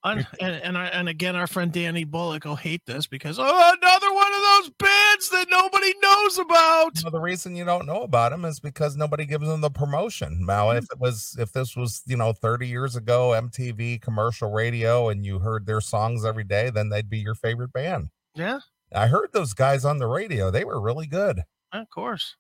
[0.14, 3.44] And and, I, and again, our friend Danny Bullock will hate this because oh,
[3.82, 6.92] another one of those bands that nobody knows about.
[7.02, 10.46] Well, the reason you don't know about them is because nobody gives them the promotion.
[10.46, 15.10] Now, if it was, if this was, you know, 30 years ago, MTV commercial radio,
[15.10, 18.10] and you heard their songs every day, then they'd be your favorite band.
[18.36, 18.60] Yeah,
[18.94, 21.42] I heard those guys on the radio; they were really good.
[21.72, 22.36] of course.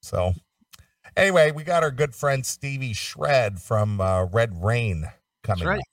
[0.00, 0.34] So,
[1.16, 5.10] anyway, we got our good friend Stevie Shred from uh, Red Rain
[5.42, 5.66] coming.
[5.66, 5.78] right.
[5.78, 5.84] up.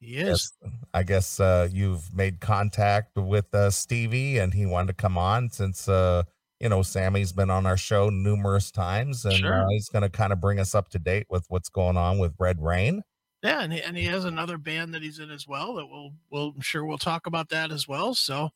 [0.00, 0.52] Yes.
[0.94, 5.50] I guess uh, you've made contact with uh, Stevie, and he wanted to come on
[5.50, 6.22] since uh,
[6.58, 9.62] you know Sammy's been on our show numerous times, and Sure.
[9.64, 12.18] uh, he's going to kind of bring us up to date with what's going on
[12.18, 13.02] with Red Rain.
[13.42, 16.12] Yeah, and he, and he has another band that he's in as well that we'll
[16.30, 18.14] we'll I'm sure we'll talk about that as well.
[18.14, 18.50] So,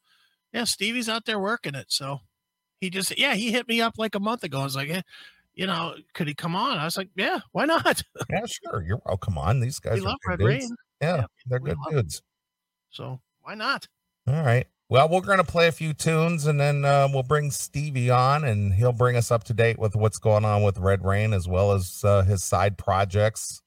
[0.52, 1.86] yeah, Stevie's out there working it.
[1.88, 2.20] So,
[2.80, 4.60] he just yeah he hit me up like a month ago.
[4.60, 5.02] I was like, eh,
[5.54, 6.78] you know, could he come on?
[6.78, 8.02] I was like, yeah, why not?
[8.30, 8.82] Yeah, sure.
[8.86, 9.60] You're welcome on.
[9.60, 10.40] These guys we are love Red.
[10.40, 12.22] Rain, Yeah, Yeah, they're good dudes.
[12.90, 13.86] so why not?
[14.26, 14.66] All right.
[14.88, 18.44] Well, we're going to play a few tunes and then uh, we'll bring Stevie on
[18.44, 21.48] and he'll bring us up to date with what's going on with Red Rain as
[21.48, 23.62] well as uh, his side projects,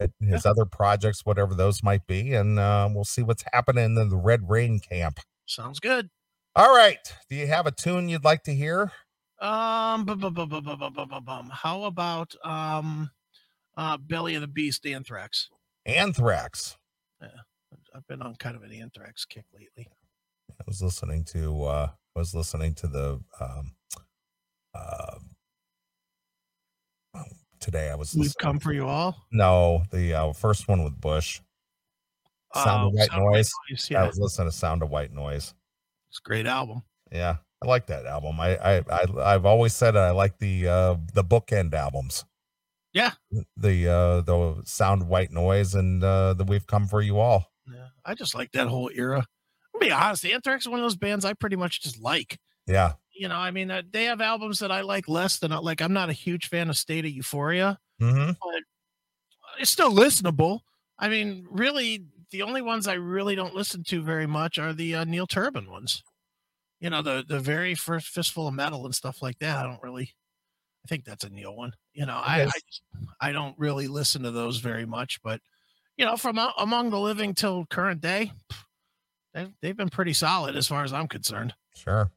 [0.00, 0.50] uh, his yeah.
[0.50, 2.34] other projects, whatever those might be.
[2.34, 5.20] And uh, we'll see what's happening in the Red Rain camp.
[5.46, 6.08] Sounds good.
[6.54, 6.98] All right.
[7.28, 8.92] Do you have a tune you'd like to hear?
[9.42, 10.06] Um,
[11.50, 13.10] how about um,
[13.76, 15.48] uh, Belly of the Beast, Anthrax?
[15.84, 16.78] Anthrax.
[17.20, 17.28] Yeah,
[17.94, 19.88] I've been on kind of an Anthrax kick lately.
[20.50, 23.72] I was listening to uh I was listening to the um
[24.74, 25.16] uh
[27.58, 29.26] today I was We've come for you all.
[29.32, 31.40] No, the uh, first one with Bush.
[32.54, 33.50] Sound oh, of White Sound Noise.
[33.70, 34.02] noise yeah.
[34.02, 35.54] I was listening to Sound of White Noise.
[36.10, 36.82] It's a great album.
[37.10, 38.40] Yeah, I like that album.
[38.40, 42.24] I I, I I've always said I like the uh the bookend albums.
[42.92, 43.12] Yeah.
[43.56, 47.52] The uh the Sound White Noise and uh the We've Come for You All.
[47.72, 49.24] Yeah, I just like that whole era.
[49.74, 52.38] I'll be honest, Anthrax is one of those bands I pretty much just like.
[52.66, 52.94] Yeah.
[53.14, 55.80] You know, I mean, uh, they have albums that I like less than like.
[55.80, 58.32] I'm not a huge fan of State of Euphoria, mm-hmm.
[58.32, 58.62] but
[59.58, 60.60] it's still listenable.
[60.98, 64.94] I mean, really, the only ones I really don't listen to very much are the
[64.94, 66.02] uh, Neil Turbin ones.
[66.82, 69.56] You know, the the very first fistful of metal and stuff like that.
[69.56, 70.10] I don't really.
[70.84, 71.74] I think that's a Neil one.
[71.94, 75.40] You know, I, I, I don't really listen to those very much, but
[75.96, 78.32] you know, from uh, among the living till current day,
[79.32, 81.54] they've, they've been pretty solid as far as I'm concerned.
[81.76, 82.10] Sure.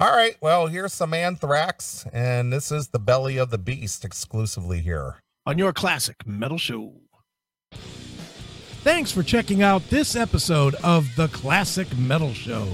[0.00, 0.36] All right.
[0.40, 5.58] Well, here's some anthrax, and this is the belly of the beast exclusively here on
[5.58, 6.94] your classic metal show.
[8.82, 12.66] Thanks for checking out this episode of The Classic Metal Show.